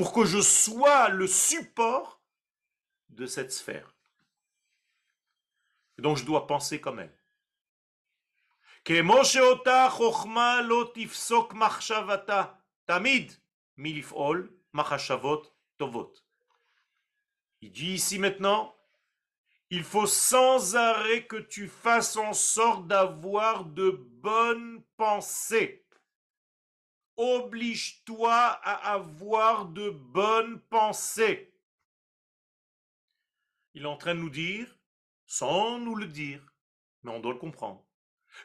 [0.00, 2.22] Pour que je sois le support
[3.10, 3.94] de cette sphère.
[5.98, 7.14] donc je dois penser comme elle.
[17.60, 18.74] Il dit ici maintenant,
[19.68, 25.84] il faut sans arrêt que tu fasses en sorte d'avoir de bonnes pensées.
[27.16, 31.52] Oblige-toi à avoir de bonnes pensées.
[33.74, 34.78] Il est en train de nous dire,
[35.26, 36.54] sans nous le dire,
[37.02, 37.86] mais on doit le comprendre,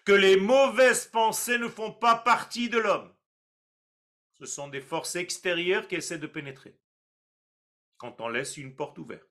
[0.03, 3.13] que les mauvaises pensées ne font pas partie de l'homme.
[4.33, 6.77] Ce sont des forces extérieures qui essaient de pénétrer
[7.97, 9.29] quand on laisse une porte ouverte.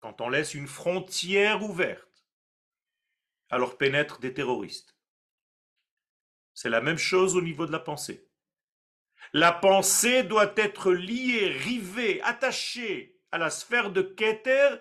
[0.00, 2.26] Quand on laisse une frontière ouverte,
[3.50, 4.93] alors pénètrent des terroristes.
[6.54, 8.28] C'est la même chose au niveau de la pensée.
[9.32, 14.76] La pensée doit être liée, rivée, attachée à la sphère de Keter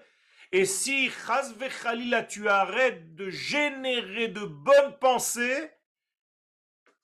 [0.54, 1.10] et si,
[1.82, 5.72] Khalila, tu arrêtes de générer de bonnes pensées,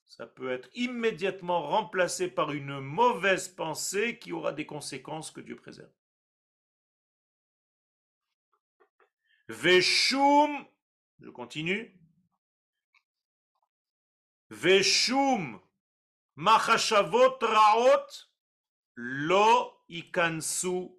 [0.05, 5.55] ça peut être immédiatement remplacé par une mauvaise pensée qui aura des conséquences que Dieu
[5.55, 5.89] préserve.
[9.47, 10.67] Veshum,
[11.19, 11.98] je continue.
[14.49, 15.59] Veshum
[16.35, 18.07] machashavot raot
[18.95, 20.89] lo ikansu.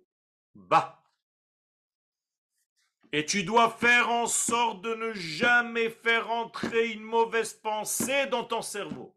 [3.12, 8.44] Et tu dois faire en sorte de ne jamais faire entrer une mauvaise pensée dans
[8.44, 9.16] ton cerveau.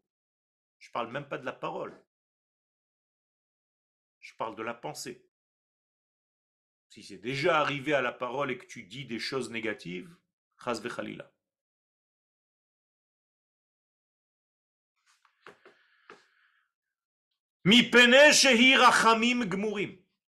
[0.78, 1.96] Je ne parle même pas de la parole.
[4.20, 5.24] Je parle de la pensée.
[6.88, 10.14] Si c'est déjà arrivé à la parole et que tu dis des choses négatives,
[10.62, 11.30] chas vechalila.
[15.44, 15.62] Mi gmurim.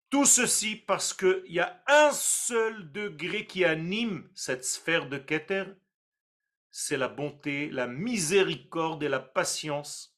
[0.10, 5.66] Tout ceci parce qu'il y a un seul degré qui anime cette sphère de Keter,
[6.72, 10.18] c'est la bonté, la miséricorde et la patience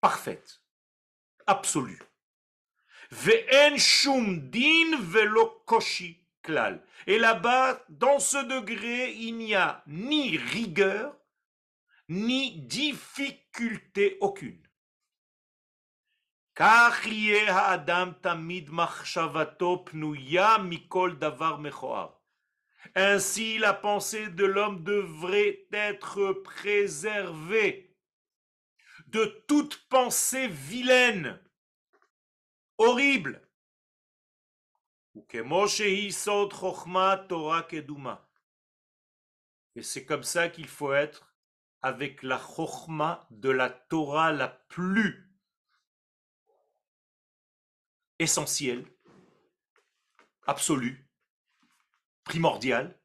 [0.00, 0.62] parfaite,
[1.48, 2.00] absolue.
[7.08, 11.16] Et là-bas, dans ce degré, il n'y a ni rigueur,
[12.08, 14.65] ni difficulté aucune.
[22.94, 27.94] Ainsi, la pensée de l'homme devrait être préservée
[29.08, 31.38] de toute pensée vilaine,
[32.78, 33.46] horrible.
[39.74, 41.36] Et c'est comme ça qu'il faut être
[41.82, 45.25] avec la chokma de la Torah la plus
[48.18, 48.84] essentiel,
[50.46, 51.08] absolu,
[52.24, 52.98] primordial.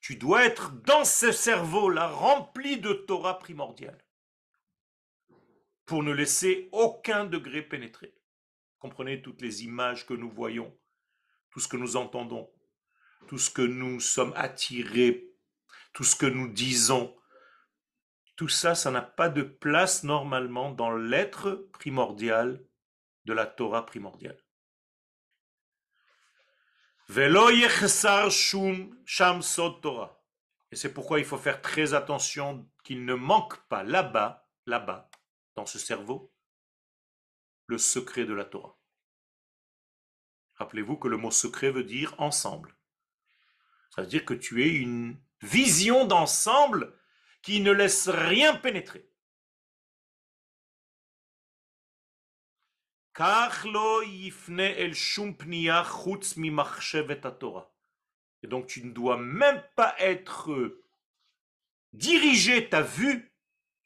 [0.00, 4.04] Tu dois être dans ce cerveau-là rempli de Torah primordiale
[5.86, 8.14] pour ne laisser aucun degré pénétrer.
[8.78, 10.76] Comprenez toutes les images que nous voyons,
[11.50, 12.50] tout ce que nous entendons,
[13.28, 15.34] tout ce que nous sommes attirés,
[15.94, 17.16] tout ce que nous disons.
[18.36, 22.62] Tout ça, ça n'a pas de place normalement dans l'être primordial
[23.24, 24.38] de la Torah primordiale.
[30.70, 35.10] Et c'est pourquoi il faut faire très attention qu'il ne manque pas là-bas, là-bas,
[35.54, 36.32] dans ce cerveau,
[37.66, 38.78] le secret de la Torah.
[40.54, 42.76] Rappelez-vous que le mot secret veut dire ensemble.
[43.90, 46.98] Ça veut dire que tu es une vision d'ensemble
[47.42, 49.08] qui ne laisse rien pénétrer.
[58.42, 60.82] Et donc tu ne dois même pas être
[61.92, 63.32] dirigé ta vue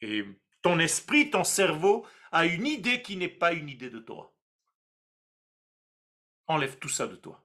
[0.01, 0.25] et
[0.63, 4.33] ton esprit, ton cerveau à une idée qui n'est pas une idée de Torah.
[6.47, 7.45] Enlève tout ça de toi.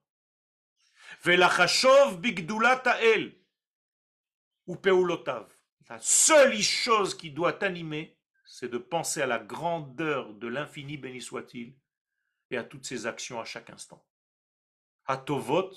[5.90, 8.18] La seule chose qui doit t'animer,
[8.64, 11.74] c'est de penser à la grandeur de l'infini, béni soit-il,
[12.50, 14.02] et à toutes ses actions à chaque instant.
[15.06, 15.70] À Tovot,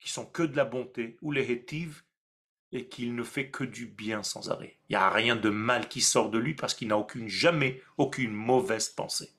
[0.00, 2.02] qui sont que de la bonté, ou les Hétiv,
[2.72, 4.78] et qu'il ne fait que du bien sans arrêt.
[4.88, 7.82] Il n'y a rien de mal qui sort de lui parce qu'il n'a aucune, jamais
[7.98, 9.30] aucune mauvaise pensée.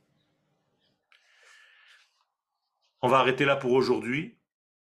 [3.02, 4.38] On va arrêter là pour aujourd'hui.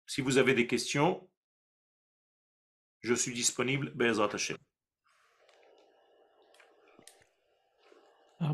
[0.05, 1.27] Si vous avez des questions,
[3.01, 3.93] je suis disponible.
[3.95, 4.57] Bezrat Hashem.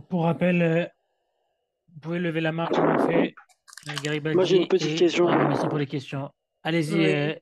[0.09, 0.85] Pour rappel, euh,
[1.93, 3.35] vous pouvez lever la main comme on fait.
[4.33, 5.27] Moi j'ai une petite question.
[5.27, 6.29] merci pour les questions.
[6.63, 7.35] Allez-y, euh,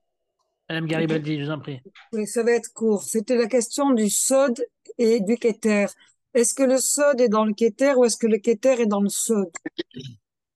[0.70, 1.80] Madame Garibaldi, je vous en prie.
[2.12, 3.04] Oui, ça va être court.
[3.04, 4.62] C'était la question du sod
[4.98, 5.88] et du keter.
[6.34, 9.02] Est-ce que le sod est dans le keter ou est-ce que le keter est dans
[9.02, 9.50] le sod?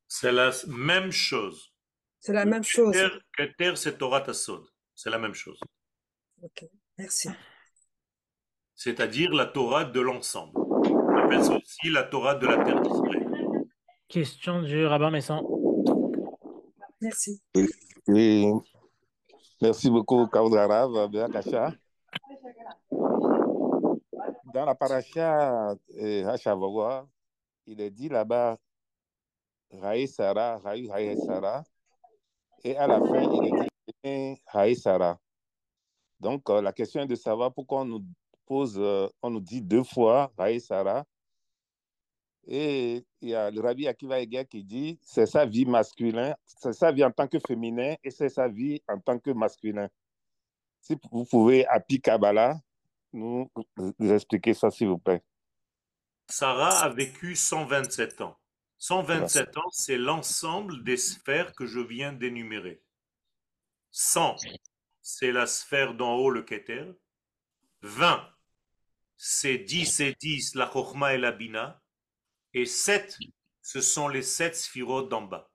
[0.08, 1.72] C'est la même chose.
[2.20, 2.96] C'est la même chose.
[3.38, 4.66] Keter, c'est Torah Tassod.
[4.96, 5.60] C'est la même chose.
[6.42, 6.66] Ok,
[6.98, 7.30] merci.
[8.76, 10.67] C'est-à-dire la Torah de l'ensemble.
[11.28, 13.28] Appelle ça aussi la Torah de la terre d'Israël.
[14.08, 15.44] Question du rabbin Messan.
[17.02, 17.42] Merci.
[18.08, 18.48] Oui.
[19.62, 21.74] Merci beaucoup, Kaudrarav, Beakacha.
[24.54, 27.06] Dans la paracha eh, Hachavawa,
[27.66, 28.58] il est dit là-bas
[29.74, 31.66] Raï Sarah, Raï Sarah.
[32.64, 33.68] Et à la fin, il est
[34.06, 35.20] dit Raï Sarah.
[36.22, 38.06] Donc, euh, la question est de savoir pourquoi on nous
[38.46, 41.04] pose, euh, on nous dit deux fois Raï Sarah.
[42.50, 46.72] Et il y a le rabbi Akiva Eger qui dit c'est sa vie masculine, c'est
[46.72, 49.90] sa vie en tant que féminin et c'est sa vie en tant que masculin.
[50.80, 52.58] Si vous pouvez, à Kabbalah,
[53.12, 53.52] nous,
[54.00, 55.22] nous expliquer ça, s'il vous plaît.
[56.30, 58.38] Sarah a vécu 127 ans.
[58.78, 62.82] 127 ans, c'est l'ensemble des sphères que je viens d'énumérer.
[63.92, 64.36] 100,
[65.02, 66.86] c'est la sphère d'en haut, le Keter.
[67.82, 68.30] 20,
[69.18, 71.82] c'est 10 et 10, la Chochma et la Bina.
[72.58, 73.20] Et 7,
[73.62, 75.52] ce sont les 7 sphirotes d'en bas.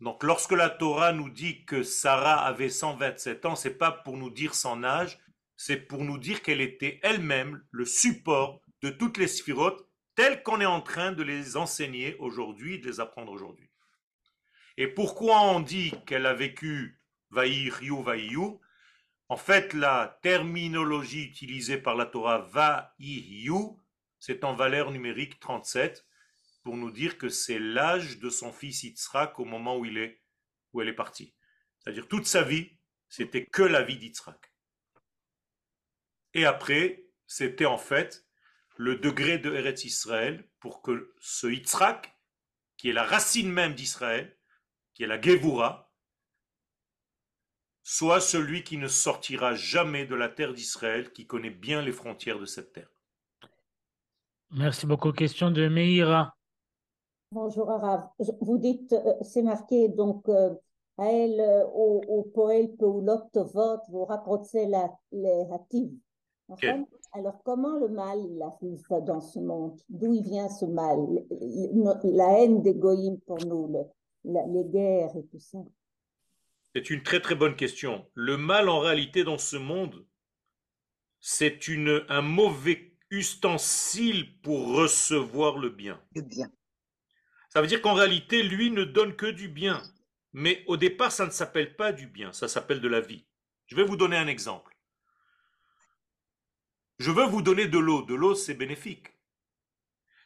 [0.00, 4.28] Donc lorsque la Torah nous dit que Sarah avait 127 ans, c'est pas pour nous
[4.28, 5.20] dire son âge,
[5.56, 9.86] c'est pour nous dire qu'elle était elle-même le support de toutes les sphirotes
[10.16, 13.70] tels qu'on est en train de les enseigner aujourd'hui, de les apprendre aujourd'hui.
[14.76, 16.98] Et pourquoi on dit qu'elle a vécu
[17.30, 18.60] Vaïriou Vaïou
[19.28, 23.80] En fait, la terminologie utilisée par la Torah Vaïriou,
[24.18, 26.04] c'est en valeur numérique 37
[26.62, 30.22] pour nous dire que c'est l'âge de son fils Yitzhak au moment où il est
[30.72, 31.34] où elle est partie.
[31.78, 34.52] C'est-à-dire toute sa vie, c'était que la vie d'Yitzhak.
[36.34, 38.26] Et après, c'était en fait
[38.76, 42.16] le degré de Eretz Israël pour que ce Yitzhak,
[42.76, 44.36] qui est la racine même d'Israël,
[44.94, 45.92] qui est la Gevura,
[47.82, 52.38] soit celui qui ne sortira jamais de la terre d'Israël, qui connaît bien les frontières
[52.38, 52.88] de cette terre.
[54.50, 55.12] Merci beaucoup.
[55.12, 56.36] Question de Meira.
[57.32, 58.10] Bonjour Arav.
[58.42, 60.54] Vous dites, euh, c'est marqué donc euh,
[60.98, 64.66] à elle euh, au, au Poel Peulot Tovot, vous racontez
[65.12, 65.92] les Hativ.
[67.12, 69.80] Alors, comment le mal il arrive dans ce monde?
[69.88, 70.98] D'où il vient ce mal?
[72.04, 73.90] La haine des goïms pour nous,
[74.24, 75.58] les guerres et tout ça.
[76.74, 78.04] C'est une très très bonne question.
[78.12, 80.04] Le mal en réalité dans ce monde,
[81.18, 81.58] c'est
[82.10, 85.98] un mauvais ustensile pour recevoir le bien.
[86.14, 86.50] Le bien.
[87.52, 89.82] Ça veut dire qu'en réalité, lui ne donne que du bien.
[90.32, 93.26] Mais au départ, ça ne s'appelle pas du bien, ça s'appelle de la vie.
[93.66, 94.74] Je vais vous donner un exemple.
[96.98, 98.00] Je veux vous donner de l'eau.
[98.04, 99.08] De l'eau, c'est bénéfique.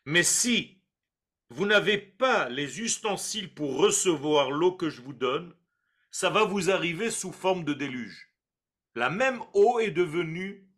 [0.05, 0.81] Mais si
[1.49, 5.53] vous n'avez pas les ustensiles pour recevoir l'eau que je vous donne,
[6.13, 8.31] ça va vous arriver sous forme de déluge.
[8.95, 10.71] La même eau est devenue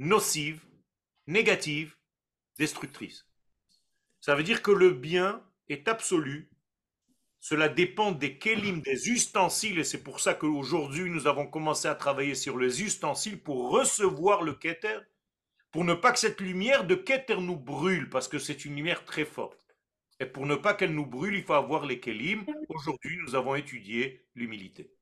[0.00, 0.60] nocive,
[1.28, 1.94] négative,
[2.58, 3.28] destructrice.
[4.20, 6.50] Ça veut dire que le bien est absolu
[7.40, 11.94] Cela dépend des kelim, des ustensiles, et c'est pour ça qu'aujourd'hui nous avons commencé à
[11.94, 15.00] travailler sur les ustensiles pour recevoir le keter,
[15.70, 19.04] pour ne pas que cette lumière de keter nous brûle, parce que c'est une lumière
[19.04, 19.64] très forte.
[20.20, 22.46] Et pour ne pas qu'elle nous brûle, il faut avoir les kelim.
[22.68, 24.92] Aujourd'hui, nous avons étudié l'humilité.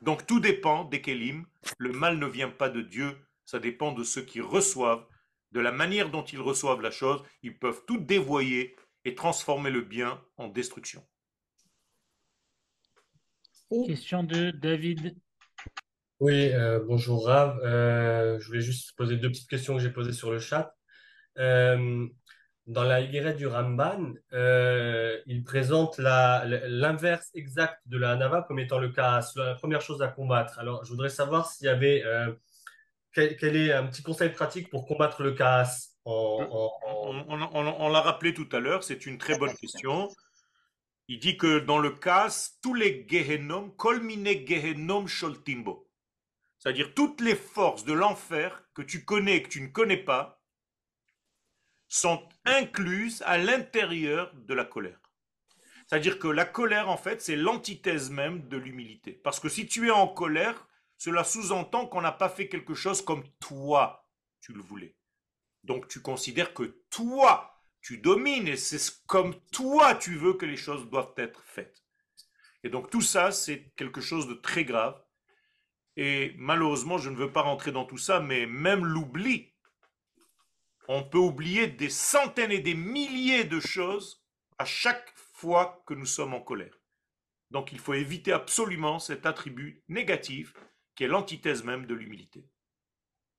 [0.00, 1.46] Donc tout dépend des kelim.
[1.78, 5.06] Le mal ne vient pas de Dieu, ça dépend de ceux qui reçoivent,
[5.52, 7.22] de la manière dont ils reçoivent la chose.
[7.42, 8.74] Ils peuvent tout dévoyer
[9.04, 11.04] et transformer le bien en destruction.
[13.86, 15.16] Question de David.
[16.20, 17.58] Oui, euh, bonjour Rav.
[17.64, 20.76] Euh, je voulais juste poser deux petites questions que j'ai posées sur le chat.
[21.38, 22.06] Euh,
[22.66, 28.90] dans la Higuerette du Ramban, il présente l'inverse exact de la Hanava comme étant le
[28.90, 30.58] cas, la première chose à combattre.
[30.58, 32.04] Alors, je voudrais savoir s'il y avait
[33.12, 36.46] quel, est un petit conseil pratique pour combattre le chaos On,
[37.28, 40.08] on l'a rappelé tout à l'heure, c'est une très bonne question.
[41.08, 42.28] Il dit que dans le cas,
[42.62, 45.88] tous les Gehenom, kolmine Gehenom Sholtimbo,
[46.58, 50.40] c'est-à-dire toutes les forces de l'enfer que tu connais et que tu ne connais pas,
[51.88, 54.98] sont incluses à l'intérieur de la colère.
[55.86, 59.12] C'est-à-dire que la colère, en fait, c'est l'antithèse même de l'humilité.
[59.12, 63.02] Parce que si tu es en colère, cela sous-entend qu'on n'a pas fait quelque chose
[63.02, 64.08] comme toi,
[64.40, 64.96] tu le voulais.
[65.64, 70.56] Donc tu considères que toi, tu domines et c'est comme toi tu veux que les
[70.56, 71.82] choses doivent être faites.
[72.64, 75.00] Et donc tout ça, c'est quelque chose de très grave.
[75.96, 79.52] Et malheureusement, je ne veux pas rentrer dans tout ça, mais même l'oubli,
[80.88, 84.24] on peut oublier des centaines et des milliers de choses
[84.58, 86.78] à chaque fois que nous sommes en colère.
[87.50, 90.54] Donc il faut éviter absolument cet attribut négatif
[90.94, 92.46] qui est l'antithèse même de l'humilité.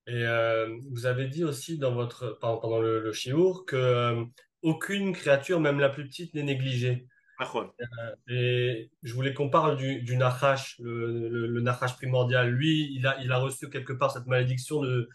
[0.06, 4.26] Et euh, vous avez dit aussi dans votre, pendant le, le chiour que euh,
[4.62, 7.08] aucune créature, même la plus petite, n'est négligée.
[7.42, 12.50] Euh, et je voulais qu'on parle du, du le, le, primordial.
[12.50, 15.10] Lui, il a, il a reçu quelque part cette malédiction de,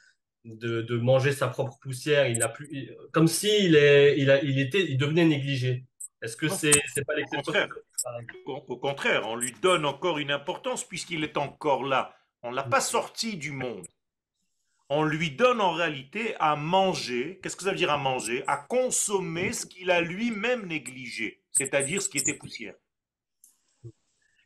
[0.45, 2.26] de, de manger sa propre poussière.
[2.26, 5.84] Il n'a plus, comme s'il est, il, a, il était, il devenait négligé.
[6.20, 7.53] Est-ce que c'est c'est pas l'exception?
[8.47, 12.14] Au contraire, on lui donne encore une importance puisqu'il est encore là.
[12.43, 13.86] On l'a pas sorti du monde
[14.89, 18.43] on lui donne en réalité à manger, qu'est-ce que ça veut dire à manger?
[18.47, 22.74] À consommer ce qu'il a lui-même négligé, c'est-à-dire ce qui était poussière.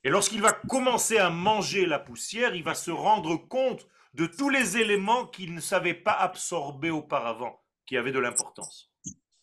[0.05, 4.49] Et lorsqu'il va commencer à manger la poussière, il va se rendre compte de tous
[4.49, 8.91] les éléments qu'il ne savait pas absorber auparavant, qui avaient de l'importance.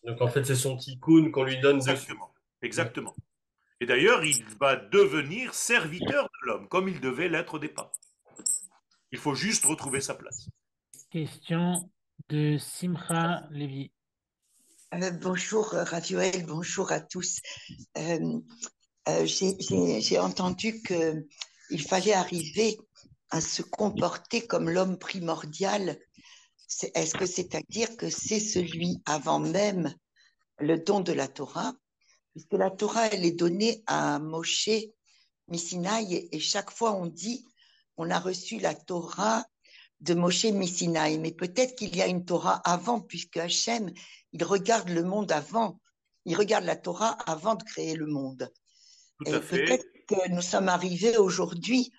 [0.04, 2.34] Donc en fait, c'est son tikkun qu'on lui donne Exactement.
[2.62, 3.16] Exactement.
[3.80, 7.90] Et d'ailleurs, il va devenir serviteur de l'homme, comme il devait l'être au départ.
[9.12, 10.50] Il faut juste retrouver sa place.
[11.10, 11.90] Question
[12.28, 13.90] de Simcha Lévy.
[14.94, 17.40] Euh, bonjour Ravioel, bonjour à tous.
[17.98, 18.38] Euh,
[19.08, 22.78] euh, j'ai entendu qu'il fallait arriver
[23.30, 25.98] à se comporter comme l'homme primordial.
[26.94, 29.92] Est-ce que c'est-à-dire que c'est celui avant même
[30.60, 31.72] le don de la Torah?
[32.34, 34.70] Puisque la Torah, elle est donnée à Moshe
[35.48, 37.44] Missinaï et chaque fois on dit
[37.96, 39.44] on a reçu la Torah
[40.00, 43.92] de Moshe Messinaï, mais peut-être qu'il y a une Torah avant, puisque Hachem,
[44.32, 45.80] il regarde le monde avant,
[46.24, 48.50] il regarde la Torah avant de créer le monde.
[49.26, 51.92] Et peut-être que nous sommes arrivés aujourd'hui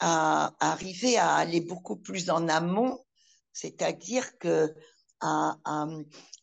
[0.00, 3.04] à, arriver à aller beaucoup plus en amont,
[3.52, 4.74] c'est-à-dire que
[5.20, 5.56] à,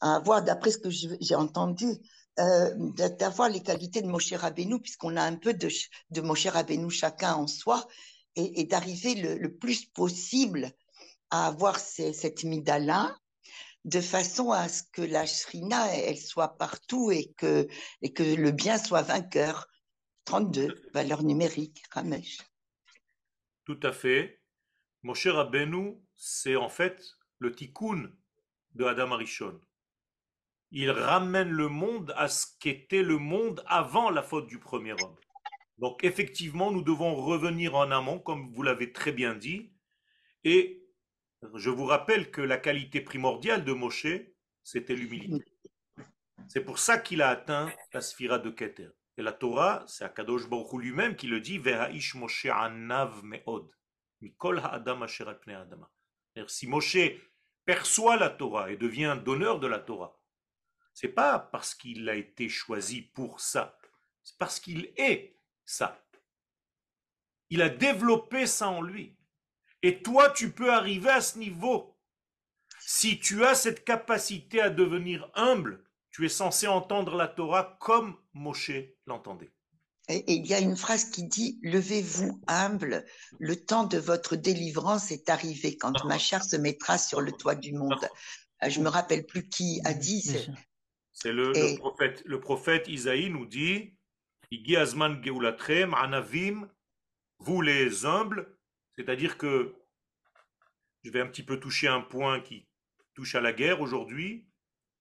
[0.02, 1.86] avoir, d'après ce que j'ai entendu,
[2.40, 2.74] euh,
[3.20, 5.68] d'avoir les qualités de Moshe Rabbeinu, puisqu'on a un peu de,
[6.12, 7.86] de Moshe Rabbeinu chacun en soi,
[8.36, 10.72] et, d'arriver le, plus possible
[11.32, 13.16] à avoir cette mida-là,
[13.86, 17.68] de façon à ce que la shrina, elle soit partout et que,
[18.02, 19.68] et que le bien soit vainqueur.
[20.26, 22.38] 32, valeur numérique, Ramesh.
[23.66, 24.42] Tout à fait.
[25.02, 27.04] Mon cher Rabbeinu, c'est en fait
[27.40, 28.12] le tikkun
[28.76, 29.60] de Adam Arishon.
[30.72, 35.16] Il ramène le monde à ce qu'était le monde avant la faute du premier homme.
[35.80, 39.72] Donc effectivement, nous devons revenir en amont, comme vous l'avez très bien dit.
[40.44, 40.79] Et
[41.56, 44.08] je vous rappelle que la qualité primordiale de Moshe,
[44.64, 45.52] c'était l'humilité.
[46.48, 48.90] C'est pour ça qu'il a atteint la sphira de Keter.
[49.18, 53.70] Et la Torah, c'est Akadosh Baruch lui-même qui le dit, Veha'ish Moshe anav me'od,
[54.22, 55.90] mikol ha'adam asher adama.
[56.48, 56.98] Si Moshe
[57.66, 60.18] perçoit la Torah et devient donneur de la Torah,
[60.94, 63.78] c'est pas parce qu'il a été choisi pour ça,
[64.24, 65.36] c'est parce qu'il est
[65.66, 66.02] ça.
[67.50, 69.19] Il a développé ça en lui.
[69.82, 71.96] Et toi, tu peux arriver à ce niveau.
[72.80, 78.18] Si tu as cette capacité à devenir humble, tu es censé entendre la Torah comme
[78.34, 78.72] Moshe
[79.06, 79.52] l'entendait.
[80.10, 83.06] Et il y a une phrase qui dit Levez-vous humble,
[83.38, 87.56] le temps de votre délivrance est arrivé quand ma chair se mettra sur le toit
[87.56, 88.10] du monde.
[88.64, 90.36] Euh, je me rappelle plus qui a dit.
[91.14, 92.24] C'est le, le, prophète.
[92.26, 93.94] Le prophète Isaïe nous dit
[95.96, 96.70] anavim,
[97.38, 98.58] vous les humbles,
[99.00, 99.74] c'est-à-dire que
[101.06, 102.68] je vais un petit peu toucher un point qui
[103.14, 104.46] touche à la guerre aujourd'hui.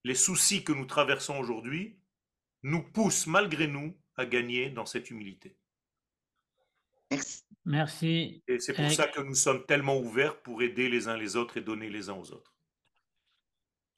[0.04, 1.98] Les soucis que nous traversons aujourd'hui
[2.62, 5.58] nous poussent malgré nous à gagner dans cette humilité.
[7.10, 7.44] Merci.
[7.64, 8.44] Merci.
[8.46, 11.56] Et c'est pour ça que nous sommes tellement ouverts pour aider les uns les autres
[11.56, 12.54] et donner les uns aux autres.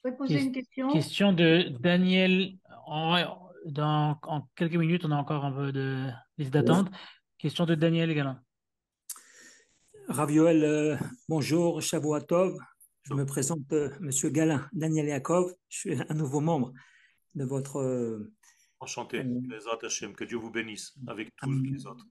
[0.03, 2.57] Je peux poser une question Question de Daniel.
[2.87, 6.89] En, dans, en quelques minutes, on a encore un peu de liste d'attente.
[7.37, 8.39] Question de Daniel également.
[10.11, 10.97] Ravioel, euh,
[11.29, 12.57] bonjour, Shavuatov.
[13.03, 15.53] Je me présente, euh, Monsieur Galin, Daniel Yakov.
[15.69, 16.73] Je suis un nouveau membre
[17.33, 18.33] de votre euh,
[18.81, 19.19] Enchanté.
[19.19, 22.05] Que Dieu vous bénisse avec tous les autres.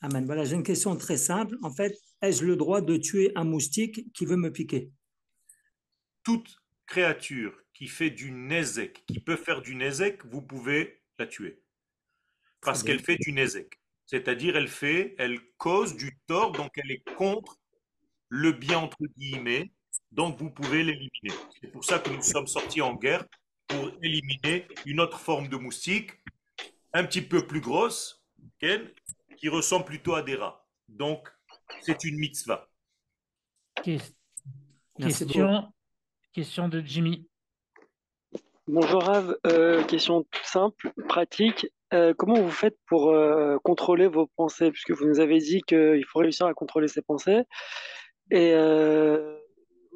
[0.00, 0.26] Amen.
[0.26, 1.56] Voilà, j'ai une question très simple.
[1.62, 4.90] En fait, ai-je le droit de tuer un moustique qui veut me piquer?
[6.24, 11.62] Toute créature qui fait du nezek, qui peut faire du nezek, vous pouvez la tuer.
[12.62, 13.78] Parce qu'elle fait du nezek.
[14.06, 17.58] C'est-à-dire, elle fait, elle cause du tort, donc elle est contre
[18.28, 19.72] le bien, entre guillemets,
[20.12, 21.34] donc vous pouvez l'éliminer.
[21.60, 23.24] C'est pour ça que nous sommes sortis en guerre
[23.66, 26.12] pour éliminer une autre forme de moustique,
[26.92, 28.24] un petit peu plus grosse,
[29.36, 30.66] qui ressemble plutôt à des rats.
[30.88, 31.28] Donc,
[31.80, 32.68] c'est une mitzvah.
[34.96, 35.72] Question,
[36.32, 37.28] question de Jimmy.
[38.66, 41.66] Bonjour Rav, euh, question simple, pratique.
[41.94, 44.70] Euh, comment vous faites pour euh, contrôler vos pensées?
[44.70, 47.42] Puisque vous nous avez dit qu'il faut réussir à contrôler ses pensées.
[48.30, 48.54] Et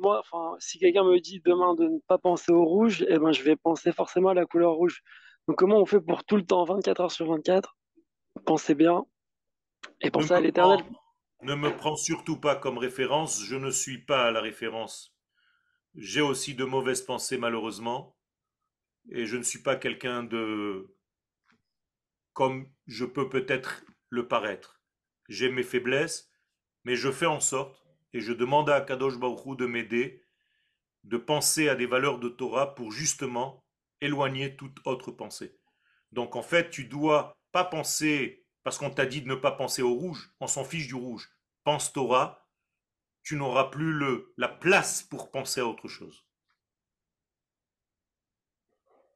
[0.00, 3.32] moi, enfin, si quelqu'un me dit demain de ne pas penser au rouge, eh ben,
[3.32, 5.02] je vais penser forcément à la couleur rouge.
[5.46, 7.76] Donc, comment on fait pour tout le temps, 24 heures sur 24,
[8.44, 9.04] penser bien
[10.00, 10.80] et penser à l'éternel?
[11.42, 15.14] Ne me prends surtout pas comme référence, je ne suis pas la référence.
[15.94, 18.16] J'ai aussi de mauvaises pensées, malheureusement,
[19.10, 20.94] et je ne suis pas quelqu'un de
[22.38, 24.80] comme je peux peut-être le paraître.
[25.28, 26.30] J'ai mes faiblesses,
[26.84, 30.22] mais je fais en sorte et je demande à Kadosh Baruch de m'aider,
[31.02, 33.64] de penser à des valeurs de Torah pour justement
[34.00, 35.58] éloigner toute autre pensée.
[36.12, 39.82] Donc en fait, tu dois pas penser, parce qu'on t'a dit de ne pas penser
[39.82, 41.28] au rouge, on s'en fiche du rouge.
[41.64, 42.46] Pense Torah,
[43.24, 46.24] tu n'auras plus le, la place pour penser à autre chose.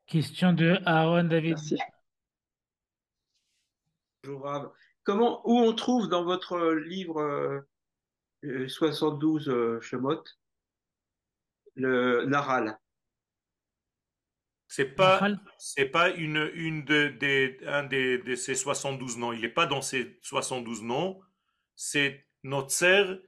[0.07, 1.57] Question de Aaron David.
[4.25, 7.67] Bonjour Comment, où on trouve dans votre livre
[8.45, 10.23] euh, 72 euh, Shemot,
[11.75, 12.79] le Naral.
[14.69, 19.33] C'est pas, c'est pas une, une de, des, un des, de ces 72 noms.
[19.33, 21.21] Il n'est pas dans ces 72 noms.
[21.75, 23.23] C'est Notzer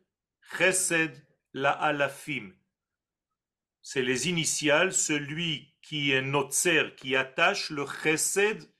[0.56, 2.52] Chesed La Alafim.
[3.82, 8.72] C'est les initiales, celui qui est Notzer, qui attache le Chesed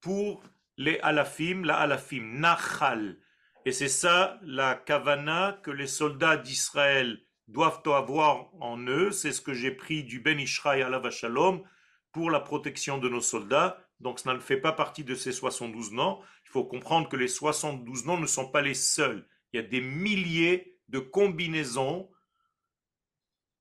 [0.00, 0.44] pour
[0.76, 3.18] les Alafim, la Alafim, Nachal.
[3.64, 9.10] Et c'est ça la kavana que les soldats d'Israël doivent avoir en eux.
[9.10, 11.62] C'est ce que j'ai pris du Ben Ishraï à la Vachalom
[12.12, 13.78] pour la protection de nos soldats.
[14.00, 16.20] Donc ça ne fait pas partie de ces 72 noms.
[16.44, 19.26] Il faut comprendre que les 72 noms ne sont pas les seuls.
[19.52, 22.10] Il y a des milliers de combinaisons.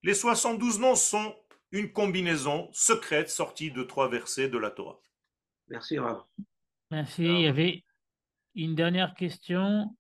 [0.04, 1.36] Les 72 noms sont
[1.72, 5.00] une combinaison secrète sortie de trois versets de la Torah.
[5.68, 6.24] Merci Rav.
[6.92, 7.24] Merci.
[7.24, 7.84] Il y avait
[8.56, 9.96] une dernière question.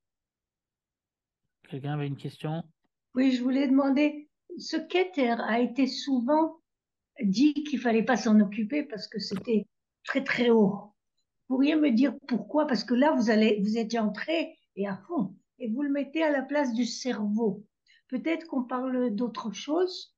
[1.69, 2.63] Quelqu'un avait une question?
[3.15, 6.59] Oui, je voulais demander, ce Keter a été souvent
[7.21, 9.65] dit qu'il fallait pas s'en occuper parce que c'était
[10.03, 10.93] très très haut.
[11.47, 12.67] Vous pourriez me dire pourquoi?
[12.67, 16.23] Parce que là, vous allez, vous êtes entré et à fond, et vous le mettez
[16.23, 17.65] à la place du cerveau.
[18.07, 20.15] Peut-être qu'on parle d'autre chose?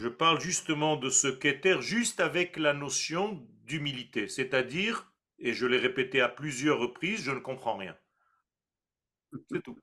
[0.00, 5.78] Je parle justement de ce Keter juste avec la notion d'humilité, c'est-à-dire et je l'ai
[5.78, 7.96] répété à plusieurs reprises, je ne comprends rien.
[9.50, 9.78] C'est tout.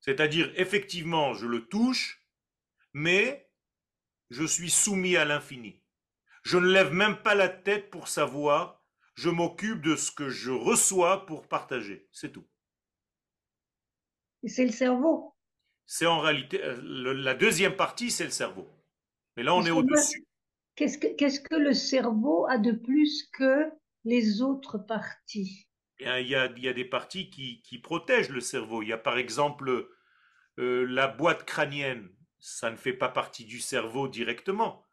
[0.00, 2.26] C'est-à-dire, effectivement, je le touche,
[2.92, 3.50] mais
[4.30, 5.82] je suis soumis à l'infini.
[6.42, 10.50] Je ne lève même pas la tête pour savoir, je m'occupe de ce que je
[10.50, 12.08] reçois pour partager.
[12.12, 12.46] C'est tout.
[14.44, 15.36] C'est le cerveau.
[15.86, 16.80] C'est en réalité, euh,
[17.14, 18.68] la deuxième partie, c'est le cerveau.
[19.36, 20.26] Mais là, on est au-dessus.
[20.74, 23.70] Qu'est-ce que, qu'est-ce que le cerveau a de plus que
[24.04, 25.66] les autres parties
[26.20, 28.82] il y, a, des parties qui, protègent le cerveau.
[28.82, 29.88] Il y a par exemple
[30.58, 34.84] euh, la boîte crânienne, ça ne fait pas partie du cerveau directement.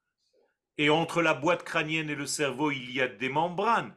[0.78, 3.96] Et entre la boîte crânienne et le cerveau, il y a des membranes.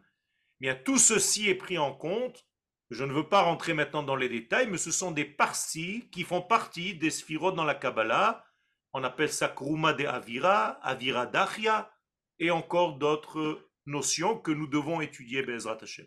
[0.61, 2.47] Mais tout ceci est pris en compte
[2.91, 6.25] Je ne veux pas rentrer maintenant dans les détails, mais ce sont des parsis qui
[6.25, 8.45] font partie des sphirotes dans la Kabbalah.
[8.93, 11.91] On appelle ça Kruma de Avira, Avira Dachia,
[12.39, 16.07] et encore d'autres notions que nous devons étudier, Bezrat Hashem.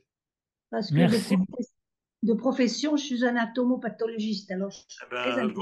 [0.72, 1.36] Parce que de,
[2.24, 4.52] de, profession, je suis anatomopathologiste.
[4.52, 5.54] Alors, eh ben,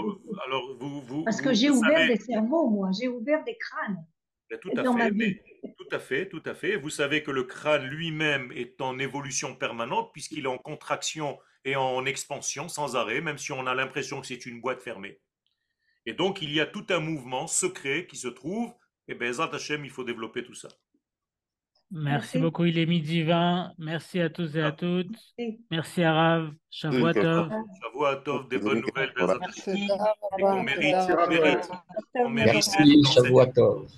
[0.45, 4.05] alors vous, vous, Parce que j'ai ouvert des cerveaux, moi, j'ai ouvert des crânes.
[4.49, 5.43] Ben, tout à fait,
[5.77, 6.75] tout à fait, tout à fait.
[6.77, 11.75] Vous savez que le crâne lui-même est en évolution permanente puisqu'il est en contraction et
[11.75, 15.19] en expansion sans arrêt, même si on a l'impression que c'est une boîte fermée.
[16.05, 18.73] Et donc, il y a tout un mouvement secret qui se trouve,
[19.07, 20.69] et ben, Hashem, il faut développer tout ça.
[21.95, 23.73] Merci, beaucoup, il est midi 20.
[23.77, 25.15] Merci à tous et à toutes.
[25.69, 26.51] Merci à Rav.
[26.71, 27.51] Shavuatov.
[27.83, 29.13] Shavuatov, des bonnes nouvelles.
[29.15, 29.87] Merci.
[30.41, 31.69] On mérite, on mérite.
[32.15, 32.53] On mérite.
[32.55, 33.91] Merci, Shavuatov.